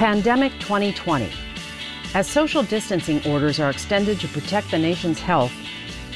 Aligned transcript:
Pandemic 0.00 0.52
2020. 0.60 1.30
As 2.14 2.26
social 2.26 2.62
distancing 2.62 3.22
orders 3.26 3.60
are 3.60 3.68
extended 3.68 4.18
to 4.20 4.28
protect 4.28 4.70
the 4.70 4.78
nation's 4.78 5.20
health, 5.20 5.52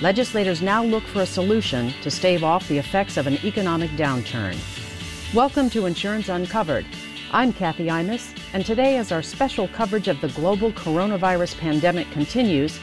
legislators 0.01 0.63
now 0.63 0.83
look 0.83 1.05
for 1.05 1.21
a 1.21 1.27
solution 1.27 1.93
to 2.01 2.11
stave 2.11 2.43
off 2.43 2.67
the 2.67 2.79
effects 2.79 3.19
of 3.19 3.27
an 3.27 3.35
economic 3.45 3.91
downturn. 3.91 4.57
Welcome 5.35 5.69
to 5.69 5.85
Insurance 5.85 6.31
Uncovered. 6.31 6.87
I'm 7.31 7.53
Kathy 7.53 7.89
Imus, 7.89 8.35
and 8.55 8.65
today, 8.65 8.97
as 8.97 9.13
our 9.13 9.21
special 9.21 9.69
coverage 9.69 10.09
of 10.09 10.19
the 10.23 10.29
global 10.29 10.73
coronavirus 10.73 11.59
pandemic 11.59 12.11
continues, 12.11 12.81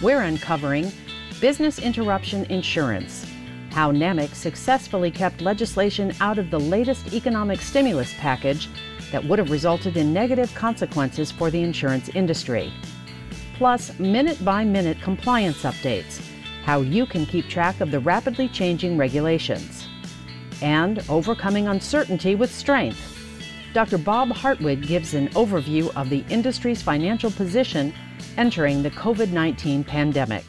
we're 0.00 0.22
uncovering 0.22 0.92
business 1.40 1.80
interruption 1.80 2.44
insurance. 2.44 3.28
How 3.72 3.90
NAMIC 3.90 4.32
successfully 4.36 5.10
kept 5.10 5.40
legislation 5.40 6.12
out 6.20 6.38
of 6.38 6.52
the 6.52 6.60
latest 6.60 7.12
economic 7.12 7.60
stimulus 7.60 8.14
package 8.18 8.68
that 9.14 9.24
would 9.26 9.38
have 9.38 9.52
resulted 9.52 9.96
in 9.96 10.12
negative 10.12 10.52
consequences 10.56 11.30
for 11.30 11.48
the 11.48 11.62
insurance 11.62 12.08
industry. 12.16 12.72
Plus, 13.56 13.96
minute 14.00 14.44
by 14.44 14.64
minute 14.64 15.00
compliance 15.00 15.62
updates, 15.62 16.20
how 16.64 16.80
you 16.80 17.06
can 17.06 17.24
keep 17.24 17.46
track 17.46 17.80
of 17.80 17.92
the 17.92 18.00
rapidly 18.00 18.48
changing 18.48 18.96
regulations. 18.98 19.86
And 20.60 21.00
overcoming 21.08 21.68
uncertainty 21.68 22.34
with 22.34 22.52
strength. 22.52 22.98
Dr. 23.72 23.98
Bob 23.98 24.30
Hartwig 24.30 24.84
gives 24.84 25.14
an 25.14 25.28
overview 25.28 25.94
of 25.94 26.10
the 26.10 26.24
industry's 26.28 26.82
financial 26.82 27.30
position 27.30 27.94
entering 28.36 28.82
the 28.82 28.90
COVID 28.90 29.30
19 29.30 29.84
pandemic. 29.84 30.44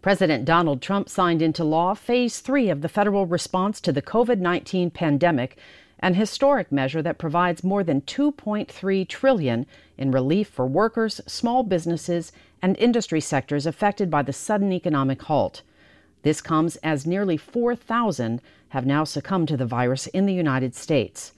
President 0.00 0.46
Donald 0.46 0.80
Trump 0.80 1.10
signed 1.10 1.42
into 1.42 1.64
law 1.64 1.92
Phase 1.92 2.40
3 2.40 2.70
of 2.70 2.80
the 2.80 2.88
federal 2.88 3.26
response 3.26 3.78
to 3.82 3.92
the 3.92 4.00
COVID 4.00 4.38
19 4.38 4.90
pandemic 4.90 5.58
an 6.00 6.14
historic 6.14 6.70
measure 6.70 7.02
that 7.02 7.18
provides 7.18 7.64
more 7.64 7.82
than 7.82 8.00
2.3 8.02 9.08
trillion 9.08 9.66
in 9.96 10.10
relief 10.10 10.48
for 10.48 10.66
workers, 10.66 11.20
small 11.26 11.62
businesses, 11.62 12.32
and 12.60 12.76
industry 12.78 13.20
sectors 13.20 13.66
affected 13.66 14.10
by 14.10 14.22
the 14.22 14.32
sudden 14.32 14.72
economic 14.72 15.22
halt. 15.22 15.62
This 16.22 16.40
comes 16.40 16.76
as 16.76 17.06
nearly 17.06 17.36
4,000 17.36 18.40
have 18.70 18.84
now 18.84 19.04
succumbed 19.04 19.48
to 19.48 19.56
the 19.56 19.64
virus 19.64 20.06
in 20.08 20.26
the 20.26 20.34
United 20.34 20.74
States. 20.74 21.32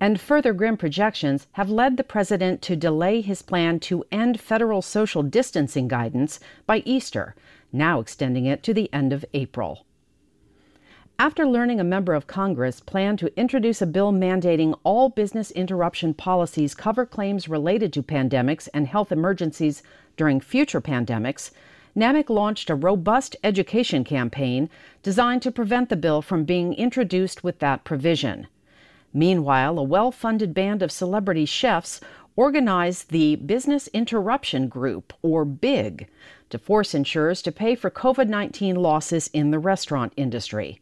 And 0.00 0.20
further 0.20 0.52
grim 0.52 0.76
projections 0.76 1.46
have 1.52 1.70
led 1.70 1.96
the 1.96 2.04
president 2.04 2.60
to 2.62 2.76
delay 2.76 3.20
his 3.20 3.42
plan 3.42 3.78
to 3.80 4.04
end 4.10 4.40
federal 4.40 4.82
social 4.82 5.22
distancing 5.22 5.88
guidance 5.88 6.40
by 6.66 6.82
Easter, 6.84 7.34
now 7.72 8.00
extending 8.00 8.44
it 8.44 8.62
to 8.64 8.74
the 8.74 8.92
end 8.92 9.12
of 9.12 9.24
April. 9.32 9.86
After 11.16 11.46
learning 11.46 11.78
a 11.78 11.84
member 11.84 12.12
of 12.12 12.26
Congress 12.26 12.80
planned 12.80 13.20
to 13.20 13.38
introduce 13.38 13.80
a 13.80 13.86
bill 13.86 14.12
mandating 14.12 14.76
all 14.82 15.08
business 15.08 15.52
interruption 15.52 16.12
policies 16.12 16.74
cover 16.74 17.06
claims 17.06 17.48
related 17.48 17.92
to 17.92 18.02
pandemics 18.02 18.68
and 18.74 18.88
health 18.88 19.12
emergencies 19.12 19.84
during 20.16 20.40
future 20.40 20.80
pandemics, 20.80 21.52
NAMIC 21.96 22.28
launched 22.28 22.68
a 22.68 22.74
robust 22.74 23.36
education 23.44 24.02
campaign 24.02 24.68
designed 25.04 25.40
to 25.42 25.52
prevent 25.52 25.88
the 25.88 25.94
bill 25.94 26.20
from 26.20 26.42
being 26.42 26.74
introduced 26.74 27.44
with 27.44 27.60
that 27.60 27.84
provision. 27.84 28.48
Meanwhile, 29.12 29.78
a 29.78 29.84
well 29.84 30.10
funded 30.10 30.52
band 30.52 30.82
of 30.82 30.90
celebrity 30.90 31.44
chefs 31.44 32.00
organized 32.34 33.10
the 33.10 33.36
Business 33.36 33.86
Interruption 33.92 34.66
Group, 34.66 35.12
or 35.22 35.44
BIG, 35.44 36.08
to 36.50 36.58
force 36.58 36.92
insurers 36.92 37.40
to 37.42 37.52
pay 37.52 37.76
for 37.76 37.88
COVID 37.88 38.26
19 38.26 38.74
losses 38.74 39.30
in 39.32 39.52
the 39.52 39.60
restaurant 39.60 40.12
industry. 40.16 40.80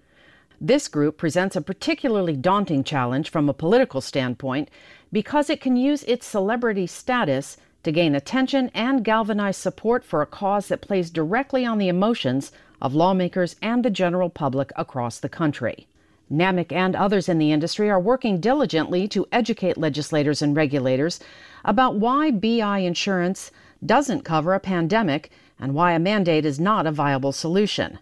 This 0.65 0.87
group 0.87 1.17
presents 1.17 1.57
a 1.57 1.61
particularly 1.61 2.37
daunting 2.37 2.85
challenge 2.85 3.31
from 3.31 3.49
a 3.49 3.53
political 3.53 4.01
standpoint 4.01 4.69
because 5.13 5.51
it 5.51 5.61
can 5.61 5.75
use 5.75 6.05
its 6.05 6.25
celebrity 6.25 6.87
status 6.87 7.57
to 7.83 7.91
gain 7.91 8.15
attention 8.15 8.71
and 8.73 9.05
galvanize 9.05 9.57
support 9.57 10.05
for 10.05 10.23
a 10.23 10.27
cause 10.27 10.69
that 10.69 10.81
plays 10.81 11.11
directly 11.11 11.67
on 11.67 11.79
the 11.79 11.89
emotions 11.89 12.53
of 12.81 12.95
lawmakers 12.95 13.57
and 13.61 13.85
the 13.85 13.91
general 13.91 14.31
public 14.31 14.71
across 14.77 15.19
the 15.19 15.29
country. 15.29 15.89
NAMIC 16.33 16.71
and 16.71 16.95
others 16.95 17.29
in 17.29 17.39
the 17.39 17.51
industry 17.51 17.91
are 17.91 17.99
working 17.99 18.39
diligently 18.39 19.09
to 19.09 19.27
educate 19.33 19.77
legislators 19.77 20.43
and 20.43 20.55
regulators 20.55 21.19
about 21.65 21.97
why 21.97 22.31
BI 22.31 22.79
insurance 22.79 23.51
doesn't 23.85 24.23
cover 24.23 24.55
a 24.55 24.61
pandemic 24.61 25.33
and 25.59 25.75
why 25.75 25.91
a 25.91 25.99
mandate 25.99 26.45
is 26.45 26.61
not 26.61 26.87
a 26.87 26.93
viable 26.93 27.33
solution. 27.33 27.99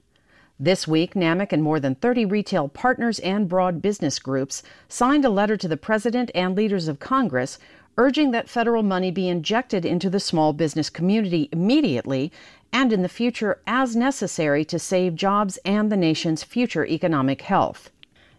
This 0.62 0.86
week, 0.86 1.14
NAMIC 1.14 1.54
and 1.54 1.62
more 1.62 1.80
than 1.80 1.94
30 1.94 2.26
retail 2.26 2.68
partners 2.68 3.18
and 3.20 3.48
broad 3.48 3.80
business 3.80 4.18
groups 4.18 4.62
signed 4.90 5.24
a 5.24 5.30
letter 5.30 5.56
to 5.56 5.66
the 5.66 5.78
President 5.78 6.30
and 6.34 6.54
leaders 6.54 6.86
of 6.86 7.00
Congress 7.00 7.58
urging 7.96 8.32
that 8.32 8.46
federal 8.46 8.82
money 8.82 9.10
be 9.10 9.26
injected 9.26 9.86
into 9.86 10.10
the 10.10 10.20
small 10.20 10.52
business 10.52 10.90
community 10.90 11.48
immediately 11.50 12.30
and 12.74 12.92
in 12.92 13.00
the 13.00 13.08
future 13.08 13.62
as 13.66 13.96
necessary 13.96 14.62
to 14.66 14.78
save 14.78 15.14
jobs 15.14 15.58
and 15.64 15.90
the 15.90 15.96
nation's 15.96 16.42
future 16.42 16.84
economic 16.84 17.40
health. 17.40 17.90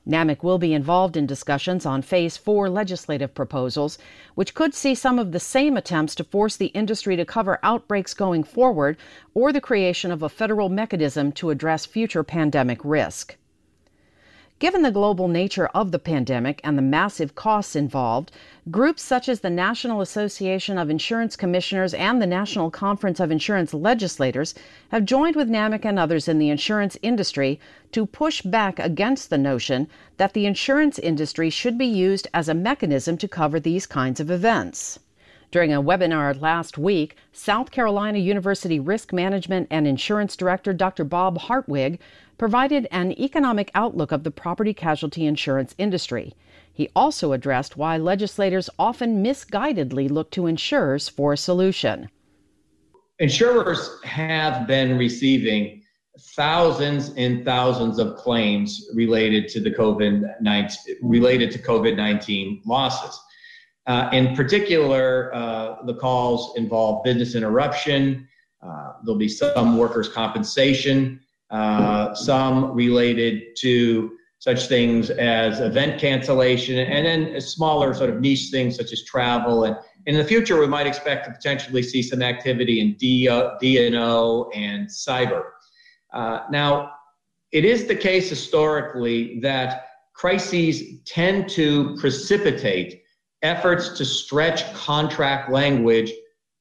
NAMIC 0.07 0.41
will 0.41 0.57
be 0.57 0.73
involved 0.73 1.15
in 1.15 1.27
discussions 1.27 1.85
on 1.85 2.01
Phase 2.01 2.35
4 2.35 2.69
legislative 2.69 3.35
proposals, 3.35 3.99
which 4.33 4.55
could 4.55 4.73
see 4.73 4.95
some 4.95 5.19
of 5.19 5.31
the 5.31 5.39
same 5.39 5.77
attempts 5.77 6.15
to 6.15 6.23
force 6.23 6.55
the 6.55 6.67
industry 6.67 7.15
to 7.15 7.23
cover 7.23 7.59
outbreaks 7.61 8.15
going 8.15 8.43
forward 8.43 8.97
or 9.35 9.53
the 9.53 9.61
creation 9.61 10.11
of 10.11 10.23
a 10.23 10.29
federal 10.29 10.69
mechanism 10.69 11.31
to 11.33 11.51
address 11.51 11.85
future 11.85 12.23
pandemic 12.23 12.79
risk. 12.83 13.37
Given 14.61 14.83
the 14.83 14.91
global 14.91 15.27
nature 15.27 15.71
of 15.73 15.91
the 15.91 15.97
pandemic 15.97 16.61
and 16.63 16.77
the 16.77 16.83
massive 16.83 17.33
costs 17.33 17.75
involved, 17.75 18.31
groups 18.69 19.01
such 19.01 19.27
as 19.27 19.39
the 19.39 19.49
National 19.49 20.01
Association 20.01 20.77
of 20.77 20.87
Insurance 20.87 21.35
Commissioners 21.35 21.95
and 21.95 22.21
the 22.21 22.27
National 22.27 22.69
Conference 22.69 23.19
of 23.19 23.31
Insurance 23.31 23.73
Legislators 23.73 24.53
have 24.89 25.03
joined 25.03 25.35
with 25.35 25.49
NAMIC 25.49 25.83
and 25.83 25.97
others 25.97 26.27
in 26.27 26.37
the 26.37 26.51
insurance 26.51 26.95
industry 27.01 27.59
to 27.91 28.05
push 28.05 28.43
back 28.43 28.77
against 28.77 29.31
the 29.31 29.37
notion 29.39 29.87
that 30.17 30.33
the 30.33 30.45
insurance 30.45 30.99
industry 30.99 31.49
should 31.49 31.75
be 31.75 31.87
used 31.87 32.27
as 32.31 32.47
a 32.47 32.53
mechanism 32.53 33.17
to 33.17 33.27
cover 33.27 33.59
these 33.59 33.87
kinds 33.87 34.19
of 34.19 34.29
events. 34.29 34.99
During 35.51 35.73
a 35.73 35.83
webinar 35.83 36.39
last 36.39 36.77
week, 36.77 37.17
South 37.33 37.71
Carolina 37.71 38.19
University 38.19 38.79
Risk 38.79 39.11
Management 39.11 39.67
and 39.69 39.85
Insurance 39.85 40.37
Director 40.37 40.71
Dr. 40.71 41.03
Bob 41.03 41.37
Hartwig 41.37 41.99
provided 42.37 42.87
an 42.89 43.11
economic 43.19 43.69
outlook 43.75 44.13
of 44.13 44.23
the 44.23 44.31
property 44.31 44.73
casualty 44.73 45.25
insurance 45.25 45.75
industry. 45.77 46.33
He 46.71 46.89
also 46.95 47.33
addressed 47.33 47.75
why 47.75 47.97
legislators 47.97 48.69
often 48.79 49.21
misguidedly 49.21 50.09
look 50.09 50.31
to 50.31 50.47
insurers 50.47 51.09
for 51.09 51.33
a 51.33 51.37
solution. 51.37 52.09
Insurers 53.19 53.99
have 54.05 54.65
been 54.67 54.97
receiving 54.97 55.83
thousands 56.33 57.11
and 57.17 57.43
thousands 57.43 57.99
of 57.99 58.15
claims 58.15 58.87
related 58.95 59.49
to 59.49 59.59
the 59.59 59.71
COVID-19 59.71 60.75
related 61.01 61.51
to 61.51 61.59
COVID-19 61.59 62.61
losses. 62.65 63.19
Uh, 63.87 64.09
in 64.13 64.35
particular, 64.35 65.33
uh, 65.33 65.83
the 65.85 65.95
calls 65.95 66.55
involve 66.55 67.03
business 67.03 67.35
interruption. 67.35 68.27
Uh, 68.61 68.93
there'll 69.03 69.17
be 69.17 69.27
some 69.27 69.77
workers' 69.77 70.07
compensation, 70.07 71.19
uh, 71.49 72.13
some 72.13 72.73
related 72.73 73.55
to 73.57 74.11
such 74.37 74.67
things 74.67 75.09
as 75.09 75.59
event 75.59 75.99
cancellation, 75.99 76.79
and 76.79 77.05
then 77.05 77.41
smaller 77.41 77.93
sort 77.93 78.09
of 78.09 78.19
niche 78.19 78.49
things 78.51 78.75
such 78.75 78.91
as 78.91 79.03
travel. 79.03 79.65
And 79.65 79.75
in 80.07 80.15
the 80.15 80.23
future, 80.23 80.59
we 80.59 80.67
might 80.67 80.87
expect 80.87 81.25
to 81.25 81.31
potentially 81.31 81.83
see 81.83 82.01
some 82.01 82.21
activity 82.21 82.81
in 82.81 82.95
D&O 82.95 84.49
and 84.53 84.87
cyber. 84.87 85.43
Uh, 86.13 86.39
now, 86.51 86.91
it 87.51 87.65
is 87.65 87.85
the 87.85 87.95
case 87.95 88.29
historically 88.29 89.39
that 89.41 89.85
crises 90.15 91.01
tend 91.05 91.49
to 91.49 91.95
precipitate 91.97 93.00
efforts 93.41 93.89
to 93.97 94.05
stretch 94.05 94.71
contract 94.73 95.51
language 95.51 96.11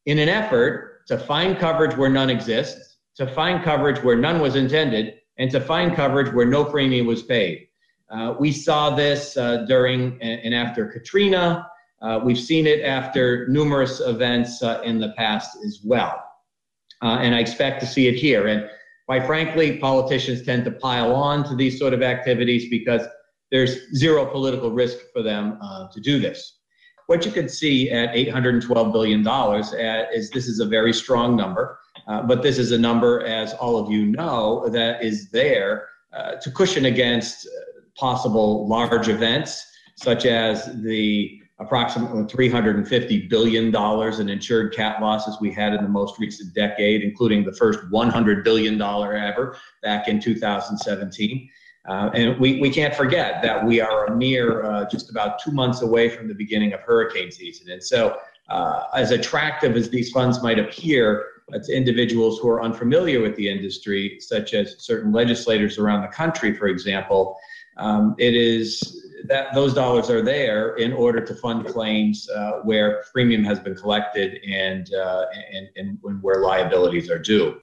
in 0.06 0.18
an 0.18 0.28
effort 0.28 1.06
to 1.06 1.18
find 1.18 1.58
coverage 1.58 1.96
where 1.96 2.10
none 2.10 2.30
exists 2.30 2.90
to 3.16 3.26
find 3.26 3.62
coverage 3.62 4.02
where 4.02 4.16
none 4.16 4.40
was 4.40 4.56
intended 4.56 5.14
and 5.38 5.50
to 5.50 5.60
find 5.60 5.94
coverage 5.94 6.32
where 6.32 6.46
no 6.46 6.64
premium 6.64 7.06
was 7.06 7.22
paid. 7.22 7.66
Uh, 8.10 8.34
we 8.40 8.50
saw 8.50 8.90
this 8.96 9.36
uh, 9.36 9.58
during 9.68 10.20
and 10.22 10.54
after 10.54 10.86
Katrina. 10.86 11.66
Uh, 12.02 12.20
we've 12.24 12.38
seen 12.38 12.66
it 12.66 12.82
after 12.82 13.46
numerous 13.48 14.00
events 14.00 14.62
uh, 14.62 14.80
in 14.84 14.98
the 14.98 15.10
past 15.18 15.58
as 15.66 15.80
well. 15.84 16.22
Uh, 17.02 17.18
and 17.20 17.34
I 17.34 17.40
expect 17.40 17.80
to 17.80 17.86
see 17.86 18.08
it 18.08 18.14
here. 18.14 18.46
And 18.46 18.68
quite 19.06 19.26
frankly, 19.26 19.76
politicians 19.78 20.42
tend 20.42 20.64
to 20.64 20.70
pile 20.70 21.14
on 21.14 21.44
to 21.44 21.54
these 21.54 21.78
sort 21.78 21.92
of 21.92 22.02
activities 22.02 22.70
because 22.70 23.02
there's 23.50 23.94
zero 23.94 24.24
political 24.24 24.70
risk 24.70 24.96
for 25.12 25.22
them 25.22 25.58
uh, 25.60 25.88
to 25.92 26.00
do 26.00 26.18
this. 26.18 26.59
What 27.10 27.26
you 27.26 27.32
can 27.32 27.48
see 27.48 27.90
at 27.90 28.14
$812 28.14 28.92
billion 28.92 29.26
is 30.14 30.30
this 30.30 30.46
is 30.46 30.60
a 30.60 30.64
very 30.64 30.92
strong 30.92 31.34
number. 31.34 31.80
Uh, 32.06 32.22
but 32.22 32.40
this 32.40 32.56
is 32.56 32.70
a 32.70 32.78
number, 32.78 33.26
as 33.26 33.52
all 33.54 33.76
of 33.78 33.90
you 33.90 34.06
know, 34.06 34.68
that 34.68 35.02
is 35.02 35.28
there 35.30 35.88
uh, 36.16 36.36
to 36.36 36.52
cushion 36.52 36.84
against 36.84 37.48
uh, 37.48 37.80
possible 37.96 38.68
large 38.68 39.08
events, 39.08 39.60
such 39.96 40.24
as 40.24 40.70
the 40.84 41.40
approximately 41.58 42.22
$350 42.22 43.28
billion 43.28 43.74
in 43.74 44.28
insured 44.28 44.72
cat 44.72 45.02
losses 45.02 45.36
we 45.40 45.52
had 45.52 45.74
in 45.74 45.82
the 45.82 45.88
most 45.90 46.16
recent 46.20 46.54
decade, 46.54 47.02
including 47.02 47.44
the 47.44 47.52
first 47.54 47.80
$100 47.90 48.44
billion 48.44 48.80
ever 48.80 49.56
back 49.82 50.06
in 50.06 50.20
2017. 50.20 51.50
Uh, 51.90 52.08
and 52.14 52.38
we, 52.38 52.60
we 52.60 52.70
can't 52.70 52.94
forget 52.94 53.42
that 53.42 53.66
we 53.66 53.80
are 53.80 54.06
a 54.06 54.16
mere 54.16 54.64
uh, 54.64 54.88
just 54.88 55.10
about 55.10 55.40
two 55.42 55.50
months 55.50 55.82
away 55.82 56.08
from 56.08 56.28
the 56.28 56.34
beginning 56.34 56.72
of 56.72 56.78
hurricane 56.80 57.32
season. 57.32 57.68
And 57.68 57.82
so, 57.82 58.16
uh, 58.48 58.84
as 58.94 59.10
attractive 59.10 59.76
as 59.76 59.90
these 59.90 60.10
funds 60.12 60.40
might 60.40 60.60
appear 60.60 61.26
to 61.52 61.72
individuals 61.72 62.38
who 62.38 62.48
are 62.48 62.62
unfamiliar 62.62 63.20
with 63.20 63.34
the 63.34 63.48
industry, 63.50 64.18
such 64.20 64.54
as 64.54 64.76
certain 64.78 65.12
legislators 65.12 65.78
around 65.78 66.02
the 66.02 66.08
country, 66.08 66.54
for 66.54 66.68
example, 66.68 67.36
um, 67.76 68.14
it 68.18 68.34
is 68.36 69.08
that 69.24 69.52
those 69.52 69.74
dollars 69.74 70.10
are 70.10 70.22
there 70.22 70.76
in 70.76 70.92
order 70.92 71.20
to 71.20 71.34
fund 71.34 71.66
claims 71.66 72.28
uh, 72.30 72.60
where 72.62 73.02
premium 73.12 73.42
has 73.42 73.58
been 73.58 73.74
collected 73.74 74.40
and, 74.48 74.94
uh, 74.94 75.26
and, 75.52 75.68
and 75.74 75.98
where 76.22 76.40
liabilities 76.40 77.10
are 77.10 77.18
due. 77.18 77.60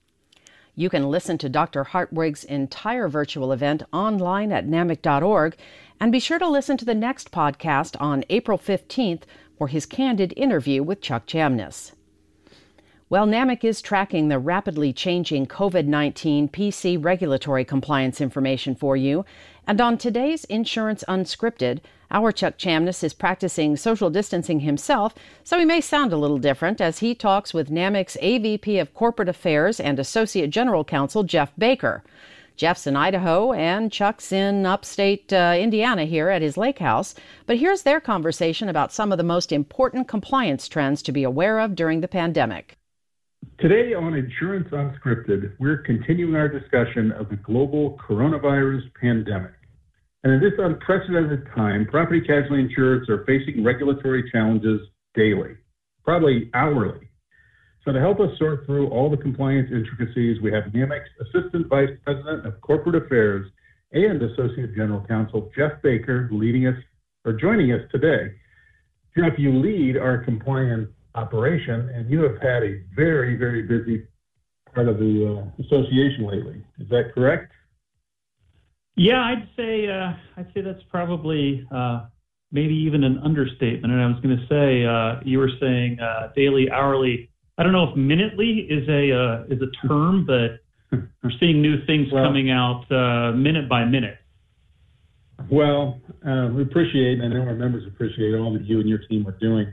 You 0.79 0.91
can 0.91 1.09
listen 1.09 1.39
to 1.39 1.50
Dr. 1.50 1.85
Hartwig's 1.85 2.44
entire 2.44 3.07
virtual 3.07 3.51
event 3.51 3.81
online 3.91 4.51
at 4.51 4.68
NAMIC.org 4.68 5.56
and 6.00 6.12
be 6.12 6.19
sure 6.19 6.38
to 6.38 6.47
listen 6.47 6.77
to 6.77 6.85
the 6.85 6.94
next 6.94 7.31
podcast 7.31 8.00
on 8.00 8.24
April 8.29 8.59
15th 8.59 9.24
for 9.57 9.69
his 9.69 9.88
candid 9.88 10.35
interview 10.38 10.83
with 10.83 11.01
Chuck 11.01 11.25
Chamness. 11.25 11.94
Well, 13.09 13.25
NAMIC 13.25 13.63
is 13.63 13.81
tracking 13.81 14.27
the 14.27 14.38
rapidly 14.38 14.94
changing 14.94 15.47
COVID 15.47 15.88
19 15.88 16.47
PC 16.50 17.03
regulatory 17.03 17.65
compliance 17.65 18.21
information 18.21 18.75
for 18.75 18.95
you. 18.95 19.25
And 19.65 19.81
on 19.81 19.97
today's 19.97 20.44
Insurance 20.45 21.03
Unscripted, 21.07 21.79
our 22.09 22.31
Chuck 22.31 22.57
Chamness 22.57 23.04
is 23.04 23.13
practicing 23.13 23.75
social 23.75 24.09
distancing 24.09 24.62
himself, 24.62 25.13
so 25.44 25.59
he 25.59 25.65
may 25.65 25.81
sound 25.81 26.13
a 26.13 26.18
little 26.18 26.38
different 26.38 26.80
as 26.80 27.00
he 27.00 27.13
talks 27.13 27.54
with 27.54 27.69
NAMIC's 27.69 28.18
AVP 28.21 28.80
of 28.80 28.94
Corporate 28.94 29.30
Affairs 29.30 29.80
and 29.80 30.00
Associate 30.00 30.50
General 30.50 30.83
Counsel 30.83 31.24
Jeff 31.24 31.51
Baker. 31.57 32.04
Jeff's 32.57 32.88
in 32.88 32.95
Idaho 32.95 33.54
and 33.54 33.92
Chuck's 33.92 34.31
in 34.31 34.65
upstate 34.65 35.31
uh, 35.31 35.56
Indiana 35.57 36.06
here 36.06 36.30
at 36.30 36.42
his 36.42 36.57
lake 36.57 36.80
house. 36.80 37.13
But 37.45 37.57
here's 37.57 37.83
their 37.83 38.00
conversation 38.00 38.68
about 38.68 38.92
some 38.92 39.12
of 39.12 39.19
the 39.19 39.24
most 39.24 39.51
important 39.51 40.07
compliance 40.07 40.68
trends 40.68 41.03
to 41.03 41.12
be 41.12 41.24
aware 41.24 41.60
of 41.60 41.75
during 41.75 42.01
the 42.01 42.07
pandemic. 42.07 42.75
Today 43.60 43.94
on 43.94 44.15
Insurance 44.15 44.69
Unscripted, 44.69 45.53
we're 45.60 45.77
continuing 45.77 46.36
our 46.36 46.48
discussion 46.48 47.12
of 47.12 47.30
the 47.30 47.36
global 47.36 47.98
coronavirus 47.98 48.92
pandemic. 49.00 49.56
And 50.27 50.35
in 50.35 50.41
this 50.41 50.59
unprecedented 50.59 51.47
time, 51.56 51.85
property 51.85 52.19
casualty 52.19 52.63
insurers 52.63 53.07
are 53.07 53.24
facing 53.24 53.63
regulatory 53.63 54.29
challenges 54.29 54.81
daily, 55.15 55.56
probably 56.03 56.50
hourly. 56.53 57.07
So, 57.85 57.94
to 57.94 58.00
help 58.01 58.19
us 58.19 58.38
sort 58.38 58.65
through 58.65 58.89
all 58.89 59.09
the 59.09 59.15
compliance 59.15 59.69
intricacies, 59.71 60.41
we 60.41 60.51
have 60.51 60.65
NAMIC's 60.65 61.07
Assistant 61.21 61.68
Vice 61.69 61.91
President 62.03 62.45
of 62.45 62.59
Corporate 62.59 63.01
Affairs 63.06 63.50
and 63.94 64.21
Associate 64.21 64.75
General 64.75 65.00
Counsel 65.07 65.50
Jeff 65.56 65.81
Baker 65.81 66.27
leading 66.29 66.68
us 66.68 66.75
or 67.24 67.31
joining 67.31 67.71
us 67.71 67.89
today. 67.89 68.33
Jeff, 69.18 69.31
you 69.38 69.53
lead 69.53 69.95
our 69.95 70.18
compliance 70.18 70.89
operation, 71.15 71.89
and 71.95 72.12
you 72.12 72.24
have 72.24 72.35
had 72.41 72.63
a 72.63 72.81
very, 72.94 73.38
very 73.38 73.62
busy 73.62 74.06
part 74.75 74.89
of 74.89 74.97
the 74.97 75.39
uh, 75.39 75.63
association 75.63 76.27
lately. 76.27 76.62
Is 76.79 76.89
that 76.89 77.13
correct? 77.15 77.53
Yeah, 78.98 79.22
I'd 79.22 79.48
say 79.56 79.88
uh, 79.88 80.14
I'd 80.38 80.48
say 80.56 80.62
that's 80.62 80.82
probably 80.90 81.66
uh, 81.72 82.08
maybe 82.52 82.74
even 82.74 83.04
an 83.04 83.20
understatement. 83.20 83.94
And 83.94 84.02
I 84.02 84.08
was 84.08 84.20
going 84.22 84.36
to 84.36 84.48
say 84.48 84.86
uh, 84.86 85.22
you 85.24 85.38
were 85.38 85.52
saying 85.62 86.00
uh, 86.00 86.32
daily, 86.36 86.70
hourly. 86.72 87.30
I 87.60 87.64
don't 87.64 87.74
know 87.74 87.90
if 87.90 87.96
minutely 87.96 88.68
is 88.70 88.90
a 88.90 89.14
uh, 89.14 89.44
is 89.54 89.62
a 89.62 89.88
term, 89.88 90.26
but 90.26 90.60
we're 90.92 91.32
seeing 91.40 91.62
new 91.62 91.86
things 91.86 92.08
well, 92.12 92.26
coming 92.26 92.50
out 92.50 92.86
minute 93.36 93.70
by 93.70 93.86
minute. 93.86 94.18
Well, 95.52 96.02
we 96.24 96.64
appreciate, 96.64 97.20
and 97.20 97.34
I 97.34 97.38
know 97.38 97.44
our 97.44 97.56
members 97.56 97.86
appreciate 97.88 98.34
all 98.34 98.52
that 98.54 98.66
you 98.66 98.80
and 98.80 98.90
your 98.90 99.00
team 99.08 99.28
are 99.28 99.38
doing. 99.40 99.72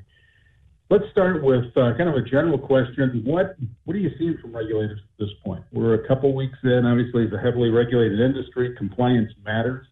Let's 0.90 1.04
start 1.12 1.42
with 1.42 1.64
uh, 1.76 1.96
kind 1.96 2.10
of 2.10 2.14
a 2.14 2.22
general 2.22 2.58
question. 2.58 3.22
What 3.24 3.56
what 3.84 3.96
are 3.96 4.00
you 4.00 4.10
seeing 4.18 4.36
from 4.40 4.54
regulators 4.54 5.00
at 5.02 5.18
this 5.18 5.30
point? 5.44 5.64
We're 5.72 5.94
a 5.94 6.06
couple 6.06 6.34
weeks 6.34 6.58
in. 6.62 6.84
Obviously, 6.84 7.24
it's 7.24 7.32
a 7.32 7.38
heavily 7.38 7.70
regulated 7.70 8.20
industry. 8.20 8.74
Compliance 8.76 9.32
matters. 9.44 9.86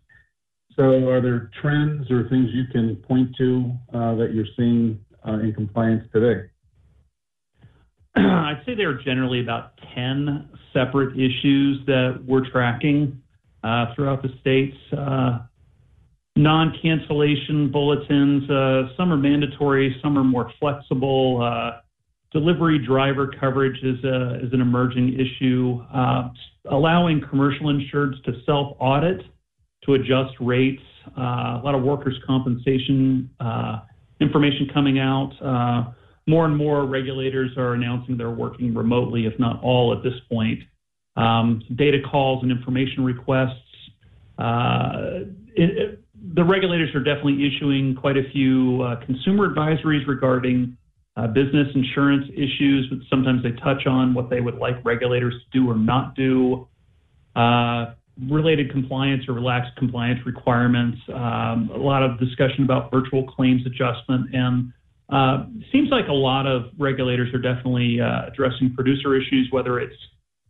So, 0.77 1.09
are 1.09 1.21
there 1.21 1.51
trends 1.61 2.11
or 2.11 2.29
things 2.29 2.51
you 2.53 2.65
can 2.71 2.97
point 2.97 3.35
to 3.39 3.73
uh, 3.95 4.15
that 4.17 4.33
you're 4.35 4.47
seeing 4.57 5.01
uh, 5.27 5.39
in 5.39 5.55
compliance 5.55 6.05
today? 6.13 6.49
I'd 8.17 8.63
say 8.67 8.75
there 8.75 8.91
are 8.91 9.03
generally 9.03 9.41
about 9.41 9.73
10 9.95 10.49
separate 10.75 11.15
issues 11.15 11.85
that 11.87 12.23
we're 12.27 12.49
tracking 12.51 13.23
uh, 13.65 13.95
throughout 13.95 14.23
the 14.23 14.29
states. 14.41 14.77
Uh, 14.93 15.41
non-cancellation 16.37 17.71
bulletins. 17.71 18.49
Uh, 18.49 18.95
some 18.97 19.13
are 19.13 19.17
mandatory, 19.17 19.97
some 20.03 20.17
are 20.17 20.25
more 20.25 20.51
flexible. 20.59 21.43
Uh, 21.43 21.81
delivery 22.33 22.79
driver 22.85 23.31
coverage 23.39 23.79
is, 23.83 24.03
a, 24.05 24.37
is 24.43 24.53
an 24.53 24.61
emerging 24.61 25.15
issue. 25.15 25.81
Uh, 25.95 26.31
allowing 26.71 27.21
commercial 27.29 27.67
insureds 27.67 28.23
to 28.25 28.33
self-audit 28.47 29.21
to 29.85 29.95
adjust 29.95 30.33
rates. 30.41 30.83
Uh, 31.19 31.21
a 31.21 31.63
lot 31.63 31.75
of 31.75 31.83
workers' 31.83 32.19
compensation 32.27 33.29
uh, 33.41 33.81
information 34.21 34.71
coming 34.73 34.99
out. 34.99 35.33
Uh, 35.45 35.93
more 36.29 36.47
and 36.47 36.57
more 36.57 36.87
regulators 36.87 37.51
are 37.59 37.75
announcing 37.75 38.17
they're 38.17 38.31
working 38.31 38.73
remotely, 38.73 39.27
if 39.27 39.37
not 39.39 39.61
all 39.63 39.93
at 39.93 40.03
this 40.05 40.15
point. 40.31 40.61
Um, 41.17 41.63
data 41.75 41.99
calls 42.09 42.43
and 42.43 42.53
information 42.53 43.05
requests. 43.05 43.59
It, 45.55 46.02
the 46.35 46.45
regulators 46.45 46.95
are 46.95 47.03
definitely 47.03 47.47
issuing 47.47 47.95
quite 47.95 48.17
a 48.17 48.31
few 48.31 48.83
uh, 48.83 49.05
consumer 49.05 49.53
advisories 49.53 50.07
regarding 50.07 50.77
uh, 51.17 51.27
business 51.27 51.69
insurance 51.75 52.27
issues, 52.33 52.89
but 52.89 52.99
sometimes 53.11 53.43
they 53.43 53.53
touch 53.53 53.87
on 53.87 54.15
what 54.15 54.31
they 54.31 54.41
would 54.41 54.57
like 54.57 54.77
regulators 54.85 55.35
to 55.35 55.59
do 55.59 55.69
or 55.69 55.77
not 55.77 56.15
do. 56.15 56.69
Uh, 57.35 57.95
related 58.31 58.71
compliance 58.71 59.27
or 59.27 59.33
relaxed 59.33 59.75
compliance 59.77 60.21
requirements, 60.25 60.99
um, 61.13 61.71
a 61.75 61.79
lot 61.79 62.03
of 62.03 62.19
discussion 62.21 62.63
about 62.63 62.91
virtual 62.91 63.27
claims 63.27 63.63
adjustment, 63.67 64.35
and 64.35 64.73
uh, 65.11 65.45
seems 65.73 65.91
like 65.91 66.09
a 66.09 66.13
lot 66.13 66.47
of 66.47 66.67
regulators 66.79 67.33
are 67.35 67.39
definitely 67.39 68.01
uh, 68.01 68.27
addressing 68.29 68.73
producer 68.75 69.17
issues, 69.17 69.49
whether 69.51 69.81
it's 69.81 69.97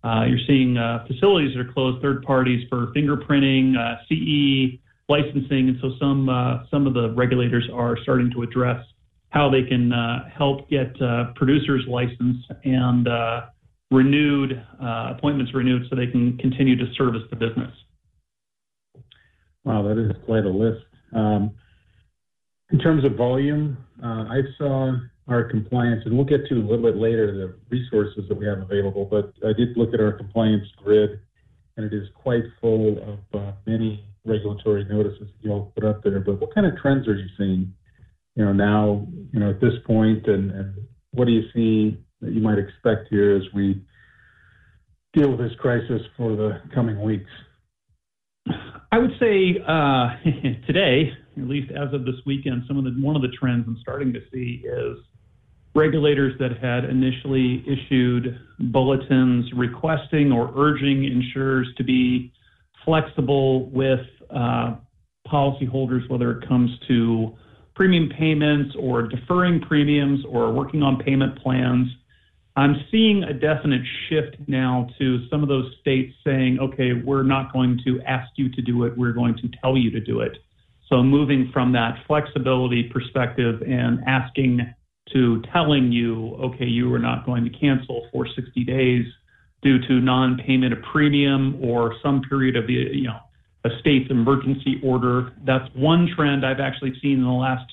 uh, 0.05 0.25
you're 0.25 0.39
seeing 0.47 0.75
facilities 1.07 1.55
that 1.55 1.61
are 1.61 1.73
closed, 1.73 2.03
third 2.03 2.23
parties 2.25 2.67
for 2.69 2.89
fingerprinting, 2.89 3.75
CE, 4.09 4.79
licensing, 5.13 5.69
and 5.69 5.77
so 5.83 5.91
some 6.01 6.29
uh, 6.29 6.65
some 6.71 6.87
of 6.87 6.95
the 6.95 7.13
regulators 7.15 7.69
are 7.73 7.97
starting 8.03 8.31
to 8.35 8.43
address 8.43 8.81
how 9.29 9.51
they 9.51 9.63
can 9.63 9.93
uh, 9.93 10.29
help 10.37 10.69
get 10.69 10.91
uh, 11.01 11.33
producers 11.35 11.85
licensed 11.89 12.47
and 12.65 13.09
uh, 13.09 13.41
renewed 13.91 14.53
uh, 14.83 15.15
appointments 15.17 15.53
renewed 15.55 15.83
so 15.89 15.97
they 15.97 16.07
can 16.07 16.37
continue 16.39 16.77
to 16.77 16.87
service 16.95 17.23
the 17.31 17.37
business. 17.37 17.73
Wow, 19.65 19.83
that 19.83 19.99
is 19.99 20.11
quite 20.25 20.45
a 20.45 20.49
list. 20.49 20.85
Um, 21.15 21.53
in 22.73 22.79
terms 22.79 23.05
of 23.05 23.17
volume, 23.17 23.77
uh, 24.03 24.25
I 24.37 24.41
saw 24.59 24.93
our 25.29 25.45
compliance, 25.45 26.03
and 26.05 26.17
we'll 26.17 26.27
get 26.27 26.41
to 26.49 26.55
a 26.55 26.65
little 26.65 26.83
bit 26.91 26.97
later 26.97 27.27
the 27.33 27.55
resources 27.71 28.25
that 28.29 28.37
we 28.37 28.47
have 28.47 28.59
available, 28.59 29.05
but 29.05 29.33
I 29.47 29.53
did 29.53 29.77
look 29.77 29.95
at 29.95 30.01
our 30.01 30.13
compliance 30.13 30.67
grid, 30.83 31.21
and 31.77 31.87
it 31.87 31.95
is 31.95 32.09
quite 32.15 32.45
full 32.61 33.21
of 33.35 33.55
many 33.67 34.05
regulatory 34.25 34.85
notices 34.85 35.21
that 35.21 35.41
you 35.41 35.51
all 35.51 35.73
put 35.75 35.85
up 35.85 36.03
there, 36.03 36.21
but 36.21 36.41
what 36.41 36.55
kind 36.55 36.67
of 36.67 36.77
trends 36.79 37.09
are 37.09 37.15
you 37.15 37.27
seeing, 37.37 37.73
you 38.37 38.45
know, 38.45 38.53
now, 38.53 39.07
you 39.33 39.41
know, 39.41 39.51
at 39.51 39.61
this 39.61 39.75
point, 39.87 40.27
and, 40.27 40.75
what 41.15 41.27
do 41.27 41.33
you 41.33 41.43
see 41.53 41.99
that 42.23 42.33
you 42.33 42.41
might 42.41 42.59
expect 42.59 43.09
here 43.11 43.37
as 43.37 43.43
we 43.53 43.83
deal 45.13 45.29
with 45.29 45.41
this 45.41 45.53
crisis 45.59 46.01
for 46.17 46.35
the 46.35 46.59
coming 46.75 47.03
weeks? 47.03 47.29
I 48.91 48.97
would 48.99 49.11
say 49.21 49.57
uh, 49.69 50.09
today, 50.67 51.13
at 51.37 51.45
least 51.45 51.71
as 51.71 51.93
of 51.93 52.07
this 52.07 52.15
weekend, 52.25 52.63
some 52.67 52.79
of 52.79 52.85
the 52.85 52.91
one 52.93 53.15
of 53.15 53.21
the 53.21 53.29
trends 53.39 53.65
I'm 53.67 53.77
starting 53.83 54.13
to 54.15 54.21
see 54.33 54.65
is 54.65 54.97
regulators 55.75 56.35
that 56.39 56.59
had 56.63 56.85
initially 56.85 57.65
issued 57.67 58.39
bulletins 58.73 59.51
requesting 59.55 60.33
or 60.33 60.53
urging 60.57 61.05
insurers 61.05 61.69
to 61.77 61.85
be 61.85 62.33
flexible 62.85 63.71
with 63.71 64.01
uh, 64.31 64.77
policyholders, 65.27 66.09
whether 66.09 66.31
it 66.33 66.49
comes 66.49 66.71
to 66.89 67.35
premium 67.75 68.11
payments 68.19 68.75
or 68.79 69.03
deferring 69.03 69.61
premiums 69.61 70.25
or 70.29 70.53
working 70.53 70.83
on 70.83 70.99
payment 70.99 71.41
plans. 71.43 71.89
I'm 72.55 72.77
seeing 72.91 73.25
a 73.25 73.33
definite 73.33 73.81
shift 74.09 74.37
now 74.47 74.89
to 74.99 75.27
some 75.31 75.43
of 75.43 75.49
those 75.49 75.73
states 75.81 76.15
saying, 76.25 76.59
okay, 76.61 76.93
we're 76.93 77.23
not 77.23 77.53
going 77.53 77.81
to 77.87 78.01
ask 78.03 78.29
you 78.37 78.51
to 78.51 78.61
do 78.61 78.85
it, 78.85 78.97
we're 78.97 79.13
going 79.13 79.37
to 79.37 79.49
tell 79.63 79.77
you 79.79 79.91
to 79.91 80.01
do 80.01 80.21
it. 80.21 80.37
So 80.89 81.03
moving 81.03 81.51
from 81.53 81.73
that 81.73 82.05
flexibility 82.07 82.91
perspective 82.93 83.63
and 83.63 84.01
asking 84.07 84.61
to 85.15 85.43
telling 85.53 85.91
you, 85.91 86.35
okay, 86.35 86.67
you 86.67 86.93
are 86.93 86.99
not 86.99 87.25
going 87.25 87.45
to 87.45 87.51
cancel 87.51 88.07
for 88.13 88.27
60 88.27 88.65
days 88.65 89.07
due 89.63 89.79
to 89.87 90.01
non-payment 90.01 90.73
of 90.73 90.81
premium 90.93 91.59
or 91.63 91.95
some 92.03 92.23
period 92.29 92.57
of 92.57 92.67
the, 92.67 92.73
you 92.73 93.05
know, 93.05 93.19
a 93.65 93.71
state's 93.81 94.11
emergency 94.11 94.81
order. 94.83 95.33
That's 95.45 95.69
one 95.75 96.09
trend 96.17 96.45
I've 96.45 96.61
actually 96.61 96.95
seen 97.01 97.19
in 97.19 97.25
the 97.25 97.31
last 97.31 97.73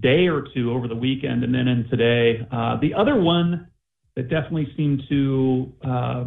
day 0.00 0.26
or 0.28 0.46
two 0.54 0.72
over 0.72 0.88
the 0.88 0.94
weekend 0.94 1.44
and 1.44 1.54
then 1.54 1.68
in 1.68 1.86
today. 1.90 2.46
Uh, 2.50 2.78
the 2.80 2.94
other 2.94 3.20
one 3.20 3.68
that 4.16 4.30
definitely 4.30 4.72
seemed 4.76 5.02
to 5.10 5.72
uh, 5.86 6.24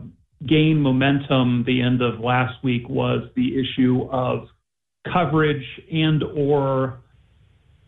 gain 0.48 0.80
momentum 0.80 1.64
the 1.66 1.82
end 1.82 2.02
of 2.02 2.20
last 2.20 2.64
week 2.64 2.88
was 2.88 3.28
the 3.36 3.60
issue 3.60 4.08
of 4.12 4.48
coverage 5.12 5.66
and 5.92 6.24
or 6.24 7.00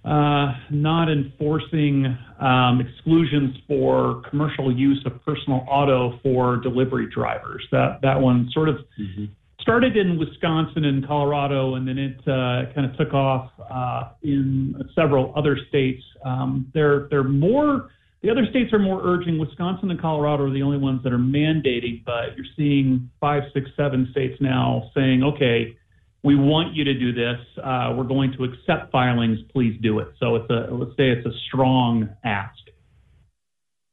uh, 0.07 0.53
not 0.69 1.11
enforcing 1.11 2.17
um, 2.39 2.79
exclusions 2.79 3.57
for 3.67 4.21
commercial 4.29 4.75
use 4.75 5.03
of 5.05 5.23
personal 5.25 5.65
auto 5.69 6.17
for 6.23 6.57
delivery 6.57 7.07
drivers. 7.13 7.67
That 7.71 7.99
that 8.03 8.21
one 8.21 8.49
sort 8.53 8.69
of 8.69 8.77
mm-hmm. 8.99 9.25
started 9.59 9.97
in 9.97 10.17
Wisconsin 10.17 10.85
and 10.85 11.05
Colorado, 11.05 11.75
and 11.75 11.85
then 11.85 11.97
it 11.97 12.19
uh, 12.21 12.73
kind 12.73 12.89
of 12.89 12.95
took 12.97 13.13
off 13.13 13.51
uh, 13.69 14.13
in 14.23 14.81
several 14.95 15.33
other 15.35 15.57
states. 15.67 16.03
Um, 16.23 16.71
they're 16.73 17.07
they're 17.09 17.23
more 17.23 17.89
the 18.23 18.29
other 18.29 18.45
states 18.49 18.71
are 18.73 18.79
more 18.79 19.01
urging. 19.03 19.37
Wisconsin 19.37 19.91
and 19.91 19.99
Colorado 19.99 20.45
are 20.45 20.51
the 20.51 20.61
only 20.63 20.77
ones 20.77 21.03
that 21.03 21.11
are 21.11 21.19
mandating, 21.19 22.03
but 22.05 22.35
you're 22.35 22.47
seeing 22.55 23.09
five, 23.19 23.43
six, 23.53 23.69
seven 23.75 24.07
states 24.11 24.37
now 24.41 24.89
saying, 24.95 25.21
okay, 25.23 25.77
we 26.23 26.35
want 26.35 26.75
you 26.75 26.83
to 26.83 26.93
do 26.93 27.13
this. 27.13 27.39
Uh, 27.63 27.93
we're 27.95 28.03
going 28.03 28.33
to 28.37 28.43
accept 28.43 28.91
filings. 28.91 29.39
Please 29.51 29.79
do 29.81 29.99
it. 29.99 30.09
So 30.19 30.35
it's 30.35 30.49
a 30.49 30.73
let's 30.73 30.91
say 30.97 31.09
it's 31.09 31.25
a 31.25 31.37
strong 31.47 32.09
ask. 32.23 32.57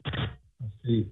I 0.06 0.26
see. 0.84 1.08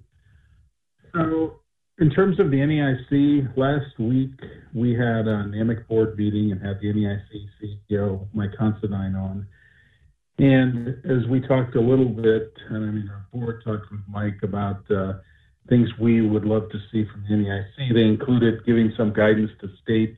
So 1.13 1.59
in 1.99 2.09
terms 2.09 2.39
of 2.39 2.49
the 2.49 2.57
NAIC, 2.57 3.55
last 3.55 3.97
week 3.99 4.31
we 4.73 4.91
had 4.93 5.27
a 5.27 5.45
NAMIC 5.45 5.87
board 5.87 6.17
meeting 6.17 6.51
and 6.51 6.61
had 6.61 6.79
the 6.81 6.87
NAIC 6.87 7.79
CEO 7.93 8.27
Mike 8.33 8.51
Considine 8.57 9.15
on. 9.15 9.47
And 10.39 10.87
as 11.05 11.27
we 11.29 11.39
talked 11.41 11.75
a 11.75 11.81
little 11.81 12.09
bit, 12.09 12.51
and 12.69 12.77
I 12.77 12.89
mean 12.89 13.09
our 13.09 13.27
board 13.31 13.61
talked 13.63 13.91
with 13.91 14.01
Mike 14.09 14.39
about 14.41 14.89
uh, 14.89 15.13
things 15.69 15.87
we 15.99 16.27
would 16.27 16.43
love 16.43 16.69
to 16.71 16.79
see 16.91 17.05
from 17.11 17.23
the 17.29 17.35
NAIC. 17.35 17.93
They 17.93 18.01
included 18.01 18.65
giving 18.65 18.91
some 18.97 19.13
guidance 19.13 19.51
to 19.61 19.69
states 19.83 20.17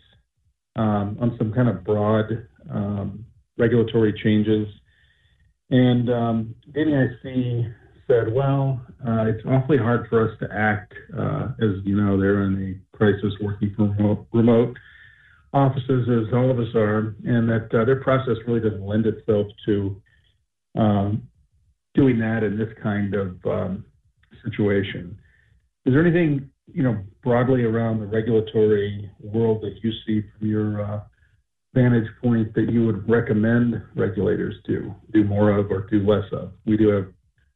on 0.82 1.36
some 1.38 1.54
kind 1.54 1.70
of 1.70 1.84
broad 1.84 2.48
um, 2.70 3.26
regulatory 3.58 4.14
changes. 4.24 4.68
And 5.70 6.10
um, 6.10 6.56
NAIC 6.76 7.74
said, 8.08 8.32
well, 8.32 8.82
uh, 9.08 9.26
it's 9.26 9.44
awfully 9.46 9.78
hard 9.78 10.08
for 10.10 10.30
us 10.30 10.38
to 10.40 10.48
act. 10.54 10.94
Uh, 11.18 11.48
as 11.60 11.84
you 11.84 11.96
know, 11.96 12.20
they're 12.20 12.44
in 12.44 12.80
a 12.94 12.98
crisis 12.98 13.34
working 13.42 13.74
from 13.76 13.92
remote, 13.98 14.28
remote, 14.32 14.78
offices, 15.54 16.08
as 16.10 16.34
all 16.34 16.52
of 16.52 16.60
us 16.60 16.76
are, 16.76 17.16
and 17.24 17.50
that 17.50 17.70
uh, 17.74 17.86
their 17.86 18.02
process 18.02 18.36
really 18.46 18.60
doesn't 18.60 18.86
lend 18.86 19.06
itself 19.06 19.48
to 19.66 20.02
um, 20.78 21.24
doing 21.94 22.20
that 22.20 22.44
in 22.44 22.58
this 22.58 22.68
kind 22.84 23.16
of 23.16 23.38
um, 23.46 23.86
situation. 24.44 25.18
Is 25.86 25.94
there 25.94 26.06
anything 26.06 26.50
you 26.74 26.84
know, 26.84 26.98
broadly 27.24 27.64
around 27.64 28.00
the 28.00 28.06
regulatory 28.06 29.10
world 29.20 29.62
that 29.62 29.84
you 29.84 29.92
see 30.06 30.24
from 30.38 30.48
your 30.48 30.82
uh, 30.82 31.02
vantage 31.74 32.08
point 32.22 32.54
that 32.56 32.72
you 32.72 32.86
would 32.86 33.08
recommend 33.10 33.82
regulators 33.96 34.56
do 34.66 34.94
do 35.12 35.24
more 35.24 35.52
of 35.52 35.70
or 35.72 35.88
do 35.90 36.06
less 36.06 36.26
of? 36.32 36.52
We 36.66 36.78
do 36.78 36.88
have 36.90 37.08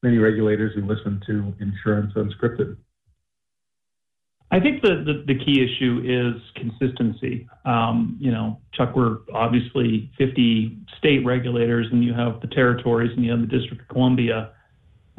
many 0.03 0.17
regulators 0.17 0.73
who 0.75 0.81
listen 0.85 1.21
to 1.27 1.53
insurance 1.59 2.13
unscripted. 2.15 2.77
I 4.51 4.59
think 4.59 4.81
the, 4.81 5.03
the, 5.05 5.33
the 5.33 5.45
key 5.45 5.63
issue 5.63 6.01
is 6.03 6.41
consistency. 6.55 7.47
Um, 7.65 8.17
you 8.19 8.31
know, 8.31 8.59
Chuck, 8.73 8.95
we're 8.95 9.17
obviously 9.31 10.11
50 10.17 10.75
state 10.97 11.23
regulators, 11.23 11.85
and 11.91 12.03
you 12.03 12.13
have 12.13 12.41
the 12.41 12.47
territories, 12.47 13.11
and 13.15 13.23
you 13.23 13.31
have 13.31 13.41
the 13.41 13.47
District 13.47 13.81
of 13.81 13.87
Columbia. 13.89 14.51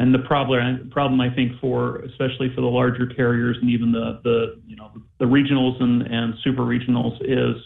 And 0.00 0.14
the 0.14 0.20
problem, 0.20 0.88
problem 0.90 1.20
I 1.20 1.28
think 1.28 1.60
for 1.60 1.96
especially 1.98 2.48
for 2.54 2.62
the 2.62 2.68
larger 2.68 3.06
carriers 3.06 3.58
and 3.60 3.68
even 3.68 3.92
the 3.92 4.18
the 4.24 4.58
you 4.66 4.74
know 4.74 4.90
the 5.18 5.26
regionals 5.26 5.78
and, 5.78 6.00
and 6.00 6.32
super 6.42 6.62
regionals 6.62 7.20
is 7.20 7.62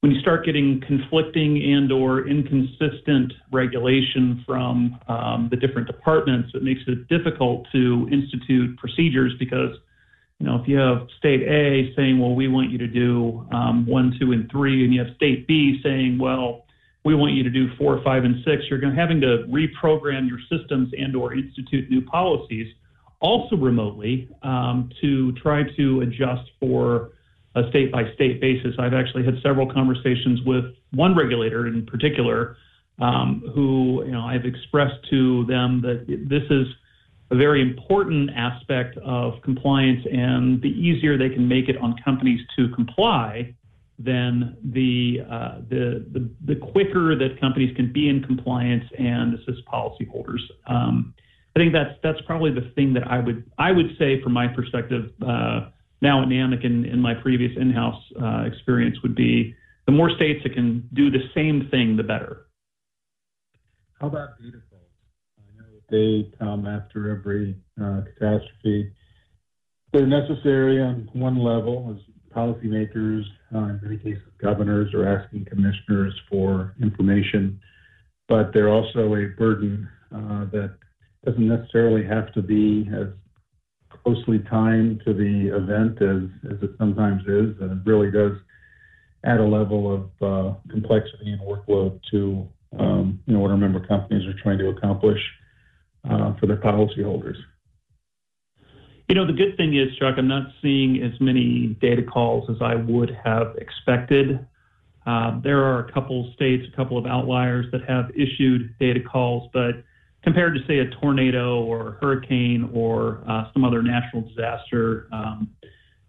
when 0.00 0.10
you 0.10 0.20
start 0.20 0.44
getting 0.44 0.82
conflicting 0.84 1.62
and 1.72 1.92
or 1.92 2.26
inconsistent 2.26 3.32
regulation 3.52 4.42
from 4.44 4.98
um, 5.06 5.46
the 5.52 5.56
different 5.56 5.86
departments, 5.86 6.50
it 6.54 6.64
makes 6.64 6.80
it 6.88 7.06
difficult 7.06 7.68
to 7.70 8.08
institute 8.10 8.76
procedures 8.76 9.32
because 9.38 9.76
you 10.40 10.46
know 10.46 10.60
if 10.60 10.66
you 10.66 10.76
have 10.76 11.06
state 11.18 11.42
A 11.42 11.94
saying, 11.94 12.18
well, 12.18 12.34
we 12.34 12.48
want 12.48 12.70
you 12.70 12.78
to 12.78 12.88
do 12.88 13.46
um, 13.52 13.86
one, 13.86 14.16
two, 14.18 14.32
and 14.32 14.50
three, 14.50 14.84
and 14.84 14.92
you 14.92 15.04
have 15.04 15.14
state 15.14 15.46
B 15.46 15.80
saying, 15.84 16.18
well, 16.18 16.64
we 17.04 17.14
want 17.14 17.32
you 17.32 17.42
to 17.42 17.50
do 17.50 17.74
four, 17.76 18.02
five, 18.02 18.24
and 18.24 18.44
six. 18.44 18.64
You're 18.68 18.78
going 18.78 18.94
to 18.94 19.00
having 19.00 19.20
to 19.22 19.46
reprogram 19.48 20.28
your 20.28 20.38
systems 20.50 20.92
and 20.96 21.16
or 21.16 21.32
institute 21.32 21.90
new 21.90 22.02
policies, 22.02 22.74
also 23.20 23.56
remotely, 23.56 24.28
um, 24.42 24.90
to 25.00 25.32
try 25.32 25.62
to 25.76 26.02
adjust 26.02 26.50
for 26.58 27.12
a 27.54 27.68
state 27.70 27.90
by 27.90 28.12
state 28.14 28.40
basis. 28.40 28.74
I've 28.78 28.94
actually 28.94 29.24
had 29.24 29.34
several 29.42 29.70
conversations 29.72 30.40
with 30.44 30.64
one 30.92 31.16
regulator 31.16 31.66
in 31.66 31.86
particular, 31.86 32.56
um, 33.00 33.42
who 33.54 34.04
you 34.04 34.12
know 34.12 34.20
I've 34.20 34.44
expressed 34.44 35.08
to 35.10 35.44
them 35.46 35.80
that 35.82 36.06
this 36.06 36.44
is 36.50 36.66
a 37.30 37.36
very 37.36 37.62
important 37.62 38.30
aspect 38.36 38.98
of 38.98 39.40
compliance, 39.42 40.04
and 40.12 40.60
the 40.60 40.68
easier 40.68 41.16
they 41.16 41.30
can 41.30 41.48
make 41.48 41.68
it 41.68 41.76
on 41.78 41.96
companies 42.04 42.40
to 42.56 42.68
comply, 42.74 43.54
then 44.02 44.56
the, 44.64 45.18
uh, 45.30 45.58
the, 45.68 46.06
the, 46.10 46.30
the, 46.46 46.56
quicker 46.56 47.14
that 47.14 47.38
companies 47.38 47.76
can 47.76 47.92
be 47.92 48.08
in 48.08 48.22
compliance 48.22 48.84
and 48.98 49.34
assist 49.34 49.66
policyholders. 49.70 50.40
Um, 50.66 51.14
I 51.54 51.58
think 51.58 51.74
that's 51.74 51.98
that's 52.02 52.20
probably 52.26 52.52
the 52.52 52.72
thing 52.74 52.94
that 52.94 53.06
I 53.08 53.18
would 53.18 53.44
I 53.58 53.72
would 53.72 53.90
say 53.98 54.22
from 54.22 54.32
my 54.32 54.46
perspective 54.46 55.10
uh, 55.20 55.68
now 56.00 56.22
at 56.22 56.28
NAMIC 56.28 56.64
and 56.64 56.86
in 56.86 57.00
my 57.00 57.12
previous 57.14 57.52
in-house 57.60 58.02
uh, 58.22 58.44
experience 58.46 58.96
would 59.02 59.14
be 59.14 59.54
the 59.86 59.92
more 59.92 60.10
states 60.14 60.40
that 60.44 60.54
can 60.54 60.88
do 60.92 61.10
the 61.10 61.18
same 61.34 61.68
thing, 61.70 61.96
the 61.96 62.04
better. 62.04 62.46
How 64.00 64.06
about 64.06 64.38
data 64.40 64.58
calls? 64.70 64.82
I 65.38 65.60
know 65.60 65.68
they 65.90 66.30
come 66.38 66.66
after 66.66 67.10
every 67.10 67.56
uh, 67.82 68.02
catastrophe. 68.18 68.92
They're 69.92 70.06
necessary 70.06 70.80
on 70.80 71.10
one 71.12 71.38
level 71.38 71.96
as 71.96 72.32
policymakers, 72.32 73.24
in 73.58 73.80
many 73.82 73.96
cases 73.96 74.22
governors, 74.40 74.92
are 74.94 75.06
asking 75.06 75.44
commissioners 75.46 76.14
for 76.28 76.74
information, 76.80 77.60
but 78.28 78.52
they're 78.52 78.68
also 78.68 79.14
a 79.14 79.26
burden 79.36 79.88
uh, 80.14 80.44
that 80.52 80.74
doesn't 81.24 81.48
necessarily 81.48 82.04
have 82.04 82.32
to 82.32 82.42
be 82.42 82.88
as 82.94 83.08
closely 84.02 84.38
timed 84.50 85.02
to 85.04 85.12
the 85.12 85.54
event 85.54 86.00
as, 86.00 86.52
as 86.52 86.62
it 86.62 86.70
sometimes 86.78 87.22
is, 87.22 87.60
and 87.60 87.72
it 87.72 87.90
really 87.90 88.10
does 88.10 88.32
add 89.24 89.40
a 89.40 89.44
level 89.44 89.92
of 89.92 90.02
uh, 90.22 90.54
complexity 90.70 91.32
and 91.32 91.40
workload 91.40 92.00
to 92.10 92.48
um, 92.78 93.20
you 93.26 93.34
know 93.34 93.40
what 93.40 93.50
our 93.50 93.56
member 93.56 93.84
companies 93.86 94.26
are 94.26 94.42
trying 94.42 94.58
to 94.58 94.68
accomplish 94.68 95.20
uh, 96.08 96.34
for 96.38 96.46
their 96.46 96.56
policyholders. 96.56 97.36
You 99.10 99.16
know, 99.16 99.26
the 99.26 99.32
good 99.32 99.56
thing 99.56 99.76
is, 99.76 99.88
Chuck, 99.98 100.14
I'm 100.18 100.28
not 100.28 100.52
seeing 100.62 101.02
as 101.02 101.20
many 101.20 101.76
data 101.80 102.00
calls 102.00 102.48
as 102.48 102.58
I 102.60 102.76
would 102.76 103.10
have 103.24 103.56
expected. 103.56 104.46
Uh, 105.04 105.40
there 105.40 105.64
are 105.64 105.84
a 105.84 105.92
couple 105.92 106.32
states, 106.36 106.64
a 106.72 106.76
couple 106.76 106.96
of 106.96 107.06
outliers 107.06 107.66
that 107.72 107.80
have 107.88 108.12
issued 108.14 108.72
data 108.78 109.00
calls, 109.00 109.50
but 109.52 109.82
compared 110.22 110.54
to, 110.54 110.60
say, 110.68 110.78
a 110.78 110.88
tornado 111.00 111.60
or 111.60 111.88
a 111.88 111.92
hurricane 112.00 112.70
or 112.72 113.24
uh, 113.28 113.52
some 113.52 113.64
other 113.64 113.82
natural 113.82 114.22
disaster, 114.22 115.08
um, 115.10 115.50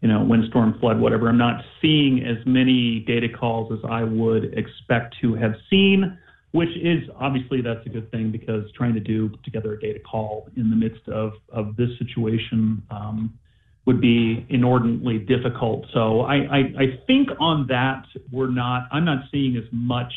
you 0.02 0.08
know, 0.08 0.24
windstorm, 0.24 0.78
flood, 0.80 1.00
whatever, 1.00 1.28
I'm 1.28 1.40
not 1.40 1.64
seeing 1.82 2.24
as 2.24 2.38
many 2.46 3.00
data 3.08 3.30
calls 3.30 3.74
as 3.74 3.80
I 3.90 4.04
would 4.04 4.54
expect 4.56 5.16
to 5.22 5.34
have 5.34 5.56
seen 5.72 6.20
which 6.52 6.70
is 6.82 7.04
obviously 7.20 7.62
that's 7.62 7.86
a 7.86 7.90
good 7.90 8.12
thing 8.12 8.32
because 8.32 8.70
trying 8.74 8.94
to 8.94 9.00
do 9.00 9.30
together 9.44 9.74
a 9.74 9.80
data 9.80 10.00
call 10.00 10.50
in 10.58 10.70
the 10.70 10.76
midst 10.76 11.08
of, 11.08 11.34
of 11.50 11.76
this 11.78 11.90
situation 11.98 12.84
um, 12.92 13.38
would 13.86 14.02
be 14.02 14.46
inordinately 14.50 15.18
difficult. 15.18 15.86
So 15.94 16.22
I, 16.22 16.36
I, 16.36 16.58
I, 16.78 17.00
think 17.08 17.30
on 17.40 17.68
that 17.68 18.04
we're 18.32 18.52
not 18.52 18.88
I'm 18.92 19.06
not 19.06 19.24
seeing 19.32 19.56
as 19.58 19.64
much 19.72 20.14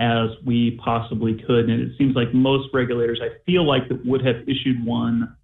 as 0.00 0.30
we 0.44 0.78
possibly 0.84 1.34
could, 1.46 1.70
and 1.70 1.80
it 1.80 1.96
seems 1.96 2.14
like 2.14 2.34
most 2.34 2.68
regulators 2.74 3.20
I 3.22 3.40
feel 3.46 3.66
like 3.66 3.88
that 3.88 4.04
would 4.04 4.24
have 4.24 4.42
issued 4.48 4.84
one. 4.84 5.34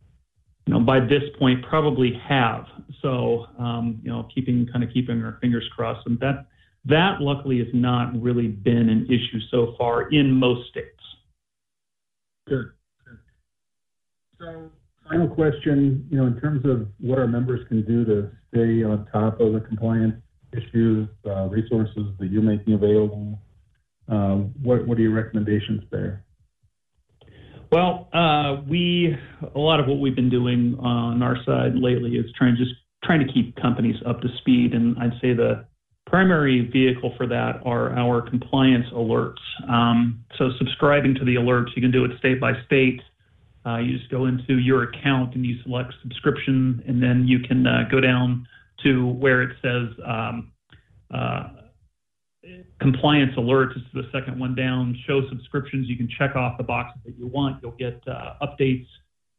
You 0.66 0.74
know, 0.74 0.80
by 0.80 1.00
this 1.00 1.22
point, 1.38 1.64
probably 1.68 2.18
have. 2.26 2.64
So, 3.02 3.46
um, 3.58 4.00
you 4.02 4.10
know, 4.10 4.28
keeping 4.34 4.66
kind 4.72 4.82
of 4.82 4.90
keeping 4.92 5.22
our 5.22 5.38
fingers 5.40 5.68
crossed, 5.76 6.06
and 6.06 6.18
that 6.20 6.46
that 6.86 7.20
luckily 7.20 7.58
has 7.58 7.68
not 7.72 8.20
really 8.20 8.48
been 8.48 8.88
an 8.88 9.06
issue 9.06 9.40
so 9.50 9.74
far 9.78 10.10
in 10.10 10.30
most 10.30 10.68
states. 10.70 10.88
Good. 12.46 12.70
So, 14.38 14.70
final 15.08 15.28
question, 15.28 16.06
you 16.10 16.18
know, 16.18 16.26
in 16.26 16.38
terms 16.40 16.64
of 16.66 16.88
what 17.00 17.18
our 17.18 17.26
members 17.26 17.66
can 17.68 17.84
do 17.84 18.04
to 18.04 18.30
stay 18.48 18.82
on 18.84 19.06
top 19.12 19.40
of 19.40 19.54
the 19.54 19.60
compliance 19.60 20.16
issues, 20.52 21.08
uh, 21.26 21.46
resources 21.48 22.06
that 22.18 22.30
you're 22.30 22.42
making 22.42 22.74
available, 22.74 23.38
uh, 24.10 24.36
what, 24.62 24.86
what 24.86 24.98
are 24.98 25.00
your 25.00 25.14
recommendations 25.14 25.82
there? 25.90 26.24
Well, 27.72 28.08
uh, 28.12 28.62
we 28.68 29.16
a 29.54 29.58
lot 29.58 29.80
of 29.80 29.86
what 29.86 29.98
we've 29.98 30.14
been 30.14 30.30
doing 30.30 30.76
on 30.78 31.22
our 31.22 31.36
side 31.44 31.74
lately 31.74 32.12
is 32.12 32.26
trying 32.36 32.56
just 32.56 32.70
trying 33.02 33.26
to 33.26 33.32
keep 33.32 33.56
companies 33.56 33.96
up 34.06 34.20
to 34.20 34.28
speed, 34.38 34.74
and 34.74 34.96
I'd 34.98 35.18
say 35.20 35.32
the 35.32 35.66
primary 36.14 36.70
vehicle 36.72 37.12
for 37.16 37.26
that 37.26 37.60
are 37.64 37.90
our 37.98 38.22
compliance 38.22 38.86
alerts. 38.92 39.42
Um, 39.68 40.24
so 40.38 40.50
subscribing 40.58 41.16
to 41.16 41.24
the 41.24 41.34
alerts, 41.34 41.74
you 41.74 41.82
can 41.82 41.90
do 41.90 42.04
it 42.04 42.12
state 42.20 42.40
by 42.40 42.52
state. 42.66 43.00
Uh, 43.66 43.78
you 43.78 43.98
just 43.98 44.08
go 44.12 44.26
into 44.26 44.58
your 44.58 44.84
account 44.84 45.34
and 45.34 45.44
you 45.44 45.56
select 45.64 45.92
subscription, 46.02 46.80
and 46.86 47.02
then 47.02 47.26
you 47.26 47.40
can 47.40 47.66
uh, 47.66 47.88
go 47.90 48.00
down 48.00 48.46
to 48.84 49.08
where 49.08 49.42
it 49.42 49.56
says 49.60 49.88
um, 50.06 50.52
uh, 51.12 51.48
compliance 52.80 53.32
alerts. 53.36 53.72
It's 53.74 53.92
the 53.92 54.08
second 54.12 54.38
one 54.38 54.54
down. 54.54 54.96
Show 55.08 55.28
subscriptions. 55.28 55.88
You 55.88 55.96
can 55.96 56.08
check 56.16 56.36
off 56.36 56.58
the 56.58 56.62
boxes 56.62 57.02
that 57.06 57.18
you 57.18 57.26
want. 57.26 57.60
You'll 57.60 57.72
get 57.72 58.00
uh, 58.06 58.34
updates 58.40 58.86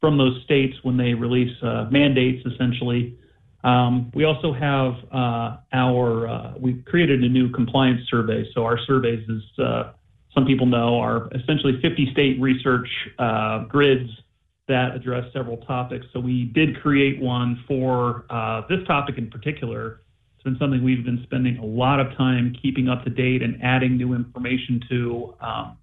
from 0.01 0.17
those 0.17 0.44
states 0.44 0.75
when 0.84 0.98
they 0.98 1.13
release 1.13 1.55
uh, 1.63 1.86
mandates, 1.89 2.46
essentially. 2.46 3.17
Um, 3.65 4.12
we 4.13 4.25
also 4.25 4.53
have 4.53 4.93
uh, 5.12 5.57
our, 5.74 6.27
uh, 6.27 6.53
we 6.60 6.84
created 6.84 7.24
a 7.24 7.27
new 7.27 7.50
compliance 7.50 8.07
survey. 8.10 8.48
So 8.53 8.63
our 8.63 8.77
surveys, 8.86 9.27
as 9.27 9.65
uh, 9.65 9.93
some 10.36 10.45
people 10.45 10.67
know, 10.67 11.00
are 11.00 11.29
essentially 11.34 11.81
50 11.81 12.12
state 12.12 12.39
research 12.39 12.88
uh, 13.17 13.63
grids 13.65 14.10
that 14.67 14.95
address 14.95 15.25
several 15.34 15.57
topics. 15.57 16.05
So 16.13 16.19
we 16.19 16.45
did 16.45 16.79
create 16.79 17.19
one 17.19 17.63
for 17.67 18.25
uh, 18.29 18.62
this 18.69 18.86
topic 18.86 19.17
in 19.17 19.31
particular. 19.31 20.01
It's 20.36 20.43
been 20.43 20.57
something 20.60 20.84
we've 20.84 21.03
been 21.03 21.24
spending 21.24 21.57
a 21.57 21.65
lot 21.65 22.00
of 22.00 22.15
time 22.15 22.55
keeping 22.62 22.88
up 22.88 23.03
to 23.05 23.10
date 23.10 23.41
and 23.41 23.57
adding 23.63 23.98
new 23.98 24.13
information 24.13 24.79
to. 24.89 25.34
Um, 25.41 25.77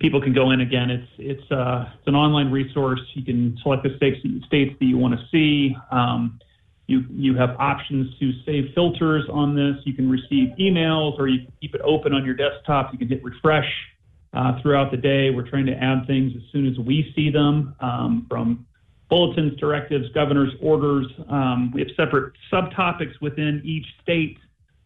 people 0.00 0.20
can 0.20 0.34
go 0.34 0.50
in 0.50 0.60
again. 0.60 0.90
It's 0.90 1.08
it's 1.18 1.50
uh, 1.50 1.90
it's 1.98 2.06
an 2.06 2.14
online 2.14 2.50
resource. 2.50 3.00
You 3.14 3.24
can 3.24 3.56
select 3.62 3.84
the 3.84 3.96
states 3.96 4.18
states 4.46 4.74
that 4.78 4.86
you 4.86 4.98
want 4.98 5.18
to 5.18 5.26
see. 5.30 5.76
Um, 5.90 6.38
you, 6.90 7.04
you 7.10 7.36
have 7.36 7.50
options 7.58 8.18
to 8.18 8.32
save 8.44 8.74
filters 8.74 9.24
on 9.30 9.54
this. 9.54 9.76
You 9.84 9.94
can 9.94 10.10
receive 10.10 10.48
emails 10.58 11.18
or 11.18 11.28
you 11.28 11.44
can 11.44 11.52
keep 11.60 11.74
it 11.74 11.80
open 11.82 12.12
on 12.12 12.24
your 12.24 12.34
desktop. 12.34 12.92
You 12.92 12.98
can 12.98 13.08
hit 13.08 13.22
refresh 13.22 13.68
uh, 14.32 14.60
throughout 14.60 14.90
the 14.90 14.96
day. 14.96 15.30
We're 15.30 15.48
trying 15.48 15.66
to 15.66 15.74
add 15.74 16.06
things 16.06 16.32
as 16.36 16.42
soon 16.52 16.66
as 16.66 16.78
we 16.78 17.12
see 17.14 17.30
them 17.30 17.74
um, 17.80 18.26
from 18.28 18.66
bulletins, 19.08 19.58
directives, 19.58 20.08
governor's 20.14 20.52
orders. 20.60 21.06
Um, 21.28 21.70
we 21.72 21.80
have 21.80 21.90
separate 21.96 22.32
subtopics 22.52 23.20
within 23.20 23.60
each 23.64 23.86
state, 24.02 24.38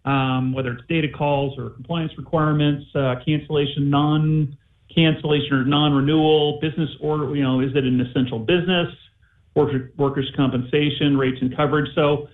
um, 0.04 0.52
whether 0.52 0.72
it's 0.72 0.82
data 0.88 1.08
calls 1.08 1.58
or 1.58 1.70
compliance 1.70 2.12
requirements, 2.16 2.84
uh, 2.94 3.16
cancellation, 3.24 3.90
non 3.90 4.56
cancellation 4.94 5.52
or 5.52 5.64
non 5.64 5.92
renewal, 5.92 6.58
business 6.60 6.90
order. 7.00 7.34
You 7.34 7.42
know, 7.42 7.60
is 7.60 7.70
it 7.74 7.84
an 7.84 8.00
essential 8.00 8.38
business? 8.38 8.88
Workers' 9.54 10.30
compensation, 10.36 11.16
rates 11.16 11.38
and 11.40 11.56
coverage. 11.56 11.88
So 11.94 12.28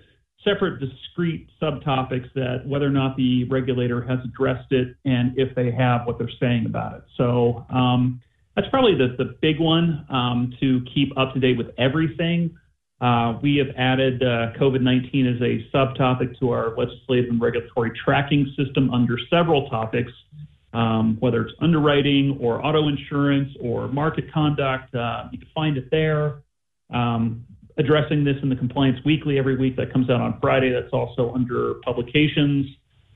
separate 0.44 0.80
discrete 0.80 1.48
subtopics 1.60 2.32
that 2.34 2.62
whether 2.66 2.86
or 2.86 2.90
not 2.90 3.16
the 3.16 3.44
regulator 3.44 4.02
has 4.02 4.18
addressed 4.24 4.72
it 4.72 4.96
and 5.04 5.38
if 5.38 5.54
they 5.54 5.70
have 5.70 6.06
what 6.06 6.18
they're 6.18 6.30
saying 6.40 6.66
about 6.66 6.94
it. 6.96 7.02
So 7.16 7.66
um, 7.70 8.20
that's 8.56 8.68
probably 8.68 8.94
the, 8.94 9.14
the 9.22 9.36
big 9.40 9.60
one 9.60 10.06
um, 10.10 10.54
to 10.60 10.82
keep 10.94 11.16
up 11.18 11.34
to 11.34 11.40
date 11.40 11.58
with 11.58 11.68
everything. 11.78 12.56
Uh, 13.00 13.38
we 13.42 13.56
have 13.56 13.68
added 13.78 14.22
uh, 14.22 14.52
COVID 14.58 14.82
19 14.82 15.26
as 15.26 15.40
a 15.40 15.74
subtopic 15.74 16.38
to 16.38 16.50
our 16.50 16.76
legislative 16.76 17.30
and 17.30 17.40
regulatory 17.40 17.92
tracking 18.04 18.52
system 18.56 18.92
under 18.92 19.16
several 19.30 19.68
topics, 19.70 20.12
um, 20.74 21.16
whether 21.20 21.42
it's 21.42 21.54
underwriting 21.60 22.36
or 22.40 22.64
auto 22.64 22.88
insurance 22.88 23.50
or 23.60 23.88
market 23.88 24.30
conduct. 24.32 24.94
Uh, 24.94 25.28
you 25.32 25.38
can 25.38 25.48
find 25.54 25.78
it 25.78 25.90
there 25.90 26.42
um, 26.92 27.44
addressing 27.78 28.24
this 28.24 28.36
in 28.42 28.48
the 28.48 28.56
Compliance 28.56 28.98
Weekly 29.04 29.38
every 29.38 29.56
week 29.56 29.76
that 29.76 29.92
comes 29.92 30.10
out 30.10 30.20
on 30.20 30.38
Friday. 30.40 30.70
That's 30.72 30.92
also 30.92 31.32
under 31.32 31.74
publications. 31.84 32.66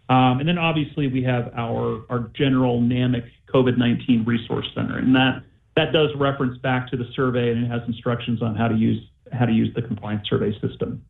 Um, 0.09 0.41
and 0.41 0.49
then 0.49 0.59
obviously 0.59 1.09
we 1.09 1.23
have 1.25 1.53
our, 1.57 2.05
our 2.11 2.31
general 2.37 2.81
NAMIC 2.81 3.25
COVID-19 3.53 4.27
Resource 4.27 4.67
Center, 4.75 4.99
and 4.99 5.15
that 5.15 5.43
that 5.77 5.93
does 5.93 6.11
reference 6.17 6.59
back 6.59 6.89
to 6.91 6.97
the 6.97 7.07
survey 7.17 7.51
and 7.51 7.65
it 7.65 7.69
has 7.69 7.81
instructions 7.89 8.43
on 8.43 8.55
how 8.55 8.69
to 8.69 8.77
use 8.77 9.03
how 9.33 9.47
to 9.47 9.53
use 9.53 9.75
the 9.75 9.83
compliance 9.83 10.29
survey 10.29 10.53
system. 10.61 11.03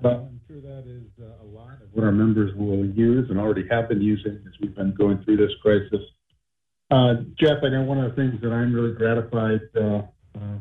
Well, 0.00 0.28
I'm 0.30 0.40
sure 0.46 0.60
that 0.60 0.84
is 0.86 1.04
uh, 1.20 1.42
a 1.42 1.48
lot 1.48 1.82
of 1.82 1.88
what 1.92 2.04
our 2.04 2.12
members 2.12 2.54
will 2.54 2.84
use 2.84 3.28
and 3.30 3.40
already 3.40 3.66
have 3.70 3.88
been 3.88 4.02
using 4.02 4.38
as 4.46 4.52
we've 4.60 4.74
been 4.74 4.94
going 4.94 5.24
through 5.24 5.38
this 5.38 5.50
crisis. 5.62 6.00
Uh, 6.90 7.14
Jeff, 7.40 7.58
I 7.64 7.70
know 7.70 7.82
one 7.82 7.98
of 7.98 8.10
the 8.10 8.16
things 8.16 8.40
that 8.42 8.52
I'm 8.52 8.72
really 8.72 8.92
gratified 8.92 9.60
uh, 9.74 10.02
uh 10.38 10.58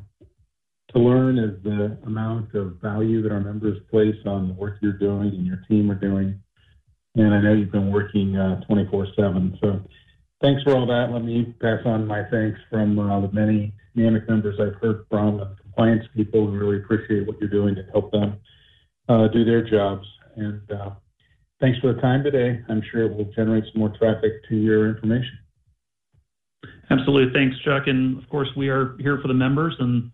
to 0.95 1.01
learn 1.01 1.37
is 1.37 1.61
the 1.63 1.97
amount 2.05 2.53
of 2.55 2.77
value 2.81 3.21
that 3.21 3.31
our 3.31 3.41
members 3.41 3.77
place 3.91 4.15
on 4.25 4.47
the 4.47 4.53
work 4.53 4.77
you're 4.81 4.93
doing 4.93 5.27
and 5.27 5.45
your 5.45 5.61
team 5.67 5.91
are 5.91 5.95
doing. 5.95 6.39
And 7.15 7.33
I 7.33 7.41
know 7.41 7.53
you've 7.53 7.71
been 7.71 7.91
working 7.91 8.35
uh, 8.37 8.61
24 8.65 9.07
7. 9.15 9.57
So 9.61 9.81
thanks 10.41 10.63
for 10.63 10.75
all 10.75 10.85
that. 10.87 11.11
Let 11.11 11.23
me 11.23 11.53
pass 11.61 11.79
on 11.85 12.07
my 12.07 12.23
thanks 12.31 12.59
from 12.69 12.97
uh, 12.97 13.21
the 13.21 13.31
many 13.33 13.73
NAMIC 13.97 14.29
members 14.29 14.57
I've 14.59 14.81
heard 14.81 15.05
from 15.09 15.41
and 15.41 15.57
compliance 15.59 16.05
people 16.15 16.47
who 16.47 16.57
really 16.57 16.77
appreciate 16.77 17.27
what 17.27 17.39
you're 17.39 17.49
doing 17.49 17.75
to 17.75 17.83
help 17.91 18.11
them 18.11 18.37
uh, 19.09 19.27
do 19.27 19.43
their 19.43 19.69
jobs. 19.69 20.07
And 20.37 20.61
uh, 20.71 20.91
thanks 21.59 21.77
for 21.79 21.93
the 21.93 22.01
time 22.01 22.23
today. 22.23 22.61
I'm 22.69 22.81
sure 22.91 23.03
it 23.03 23.15
will 23.15 23.31
generate 23.35 23.65
some 23.71 23.81
more 23.81 23.93
traffic 23.97 24.31
to 24.47 24.55
your 24.55 24.87
information. 24.87 25.39
Absolutely. 26.89 27.33
Thanks, 27.33 27.57
Chuck. 27.65 27.83
And 27.87 28.21
of 28.21 28.29
course, 28.29 28.49
we 28.55 28.69
are 28.69 28.95
here 28.99 29.19
for 29.21 29.27
the 29.27 29.33
members 29.33 29.75
and 29.79 30.11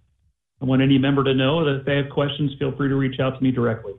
I 0.62 0.66
want 0.66 0.84
any 0.84 1.00
member 1.00 1.24
to 1.24 1.34
know 1.34 1.66
that 1.66 1.80
if 1.80 1.86
they 1.86 1.96
have 1.96 2.12
questions, 2.12 2.54
feel 2.60 2.72
free 2.76 2.88
to 2.88 2.96
reach 2.96 3.20
out 3.20 3.36
to 3.36 3.44
me 3.44 3.52
directly. 3.52 3.94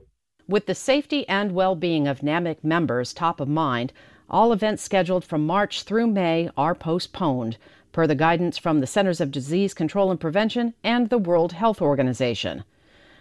With 0.47 0.65
the 0.65 0.75
safety 0.75 1.27
and 1.27 1.51
well 1.51 1.75
being 1.75 2.07
of 2.07 2.21
NAMIC 2.21 2.63
members 2.63 3.13
top 3.13 3.41
of 3.41 3.49
mind, 3.49 3.91
all 4.29 4.53
events 4.53 4.81
scheduled 4.81 5.25
from 5.25 5.45
March 5.45 5.83
through 5.83 6.07
May 6.07 6.49
are 6.55 6.73
postponed, 6.73 7.57
per 7.91 8.07
the 8.07 8.15
guidance 8.15 8.57
from 8.57 8.79
the 8.79 8.87
Centers 8.87 9.19
of 9.19 9.29
Disease 9.29 9.73
Control 9.73 10.09
and 10.09 10.19
Prevention 10.19 10.73
and 10.83 11.09
the 11.09 11.17
World 11.17 11.51
Health 11.51 11.81
Organization. 11.81 12.63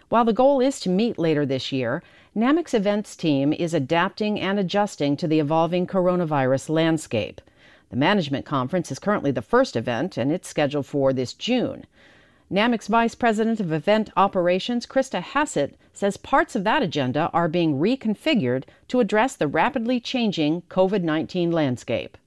While 0.08 0.24
the 0.24 0.32
goal 0.32 0.60
is 0.60 0.78
to 0.80 0.88
meet 0.88 1.18
later 1.18 1.44
this 1.44 1.72
year, 1.72 2.02
NAMIC's 2.36 2.74
events 2.74 3.16
team 3.16 3.52
is 3.52 3.74
adapting 3.74 4.38
and 4.38 4.58
adjusting 4.58 5.16
to 5.16 5.26
the 5.26 5.40
evolving 5.40 5.86
coronavirus 5.86 6.68
landscape. 6.68 7.40
The 7.90 7.96
management 7.96 8.46
conference 8.46 8.92
is 8.92 8.98
currently 8.98 9.32
the 9.32 9.42
first 9.42 9.74
event, 9.74 10.16
and 10.16 10.30
it's 10.30 10.48
scheduled 10.48 10.86
for 10.86 11.12
this 11.12 11.34
June. 11.34 11.86
NAMIC's 12.52 12.88
Vice 12.88 13.14
President 13.14 13.60
of 13.60 13.72
Event 13.72 14.10
Operations, 14.14 14.84
Krista 14.84 15.22
Hassett, 15.22 15.74
says 15.94 16.18
parts 16.18 16.54
of 16.54 16.64
that 16.64 16.82
agenda 16.82 17.30
are 17.32 17.48
being 17.48 17.78
reconfigured 17.78 18.64
to 18.88 19.00
address 19.00 19.34
the 19.34 19.46
rapidly 19.46 19.98
changing 19.98 20.60
COVID 20.68 21.02
19 21.02 21.50
landscape. 21.50 22.18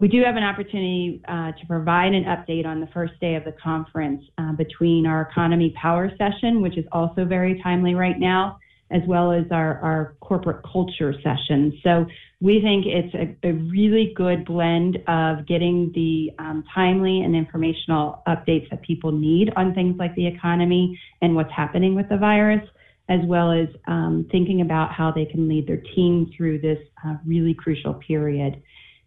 We 0.00 0.08
do 0.08 0.20
have 0.24 0.34
an 0.34 0.42
opportunity 0.42 1.22
uh, 1.28 1.52
to 1.52 1.66
provide 1.68 2.12
an 2.12 2.24
update 2.24 2.66
on 2.66 2.80
the 2.80 2.88
first 2.88 3.12
day 3.20 3.36
of 3.36 3.44
the 3.44 3.52
conference 3.52 4.24
uh, 4.36 4.50
between 4.50 5.06
our 5.06 5.22
economy 5.30 5.72
power 5.80 6.10
session, 6.18 6.60
which 6.60 6.76
is 6.76 6.84
also 6.90 7.24
very 7.24 7.62
timely 7.62 7.94
right 7.94 8.18
now, 8.18 8.58
as 8.92 9.02
well 9.08 9.32
as 9.32 9.44
our, 9.50 9.78
our 9.78 10.16
corporate 10.20 10.62
culture 10.70 11.14
session. 11.22 11.78
So 11.82 12.06
we 12.40 12.60
think 12.60 12.84
it's 12.86 13.14
a, 13.14 13.48
a 13.48 13.52
really 13.52 14.12
good 14.14 14.44
blend 14.44 14.98
of 15.06 15.46
getting 15.46 15.92
the 15.94 16.30
um, 16.38 16.64
timely 16.74 17.20
and 17.20 17.34
informational 17.34 18.22
updates 18.26 18.68
that 18.70 18.82
people 18.82 19.12
need 19.12 19.52
on 19.56 19.74
things 19.74 19.96
like 19.98 20.14
the 20.14 20.26
economy 20.26 21.00
and 21.22 21.34
what's 21.34 21.52
happening 21.52 21.94
with 21.94 22.08
the 22.08 22.16
virus, 22.16 22.68
as 23.08 23.20
well 23.24 23.50
as 23.52 23.68
um, 23.86 24.26
thinking 24.30 24.60
about 24.60 24.92
how 24.92 25.10
they 25.10 25.24
can 25.24 25.48
lead 25.48 25.66
their 25.66 25.82
team 25.94 26.30
through 26.36 26.60
this 26.60 26.78
uh, 27.06 27.14
really 27.24 27.54
crucial 27.54 27.94
period. 27.94 28.62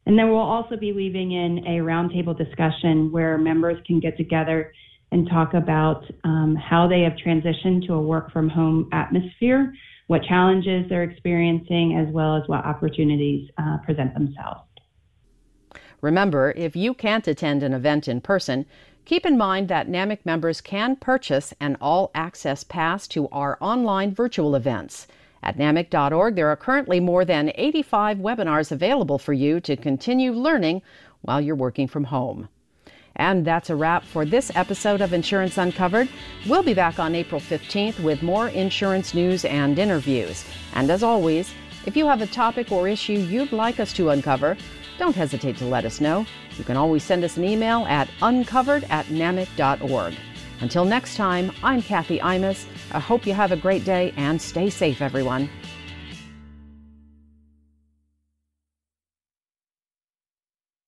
And 0.08 0.18
then 0.18 0.30
we'll 0.30 0.38
also 0.40 0.78
be 0.78 0.94
weaving 0.94 1.32
in 1.32 1.60
a 1.66 1.80
roundtable 1.80 2.38
discussion 2.38 3.12
where 3.12 3.38
members 3.38 3.78
can 3.88 4.00
get 4.00 4.18
together 4.18 4.72
and 5.16 5.30
talk 5.30 5.54
about 5.54 6.04
um, 6.24 6.56
how 6.56 6.88
they 6.88 7.02
have 7.02 7.14
transitioned 7.14 7.88
to 7.88 7.94
a 7.94 8.02
work 8.02 8.32
from 8.32 8.50
home 8.50 8.90
atmosphere 8.92 9.74
what 10.08 10.24
challenges 10.24 10.88
they're 10.88 11.04
experiencing, 11.04 11.98
as 11.98 12.14
well 12.14 12.36
as 12.36 12.44
what 12.48 12.64
opportunities 12.64 13.50
uh, 13.58 13.78
present 13.84 14.14
themselves. 14.14 14.62
Remember, 16.02 16.54
if 16.56 16.76
you 16.76 16.94
can't 16.94 17.28
attend 17.28 17.64
an 17.64 17.74
event 17.74 18.08
in 18.08 18.22
person, 18.22 18.66
keep 19.06 19.26
in 19.26 19.38
mind 19.38 19.68
that 19.70 19.88
NAMIC 19.90 20.20
members 20.24 20.62
can 20.62 20.96
purchase 20.96 21.54
an 21.60 21.76
all 21.82 22.12
access 22.14 22.64
pass 22.64 23.08
to 23.08 23.28
our 23.30 23.58
online 23.60 24.14
virtual 24.14 24.56
events. 24.56 25.08
At 25.42 25.58
NAMIC.org, 25.58 26.36
there 26.36 26.50
are 26.50 26.56
currently 26.56 27.00
more 27.00 27.26
than 27.26 27.52
85 27.56 28.18
webinars 28.18 28.72
available 28.72 29.18
for 29.18 29.34
you 29.34 29.60
to 29.62 29.76
continue 29.76 30.32
learning 30.32 30.82
while 31.22 31.42
you're 31.42 31.56
working 31.56 31.88
from 31.88 32.06
home. 32.06 32.50
And 33.18 33.46
that's 33.46 33.70
a 33.70 33.76
wrap 33.76 34.04
for 34.04 34.26
this 34.26 34.52
episode 34.56 35.02
of 35.02 35.14
Insurance 35.14 35.58
Uncovered. 35.58 36.10
We'll 36.48 36.64
be 36.64 36.74
back 36.74 37.00
on 37.00 37.16
April 37.16 37.40
15th 37.40 38.00
with 38.02 38.22
more 38.22 38.50
insurance 38.50 39.14
news 39.14 39.46
and 39.46 39.80
interviews. 39.80 40.46
And 40.74 40.90
as 40.90 41.04
always, 41.04 41.54
if 41.86 41.96
you 41.96 42.08
have 42.08 42.22
a 42.22 42.28
topic 42.28 42.72
or 42.72 42.88
issue 42.88 43.14
you'd 43.14 43.52
like 43.52 43.80
us 43.80 43.94
to 43.94 44.10
uncover, 44.10 44.58
don't 44.98 45.16
hesitate 45.16 45.58
to 45.58 45.66
let 45.66 45.86
us 45.86 46.02
know. 46.02 46.26
You 46.58 46.64
can 46.64 46.78
always 46.78 47.04
send 47.04 47.24
us 47.24 47.38
an 47.38 47.44
email 47.44 47.86
at 47.86 48.10
uncovered 48.22 48.86
at 48.90 49.06
namic.org. 49.08 50.16
Until 50.62 50.86
next 50.86 51.16
time, 51.16 51.52
I'm 51.64 51.82
Kathy 51.82 52.20
Imus. 52.20 52.66
I 52.92 53.00
hope 53.00 53.26
you 53.28 53.34
have 53.34 53.52
a 53.52 53.58
great 53.58 53.84
day 53.84 54.14
and 54.16 54.42
stay 54.42 54.70
safe, 54.70 55.02
everyone. 55.02 55.50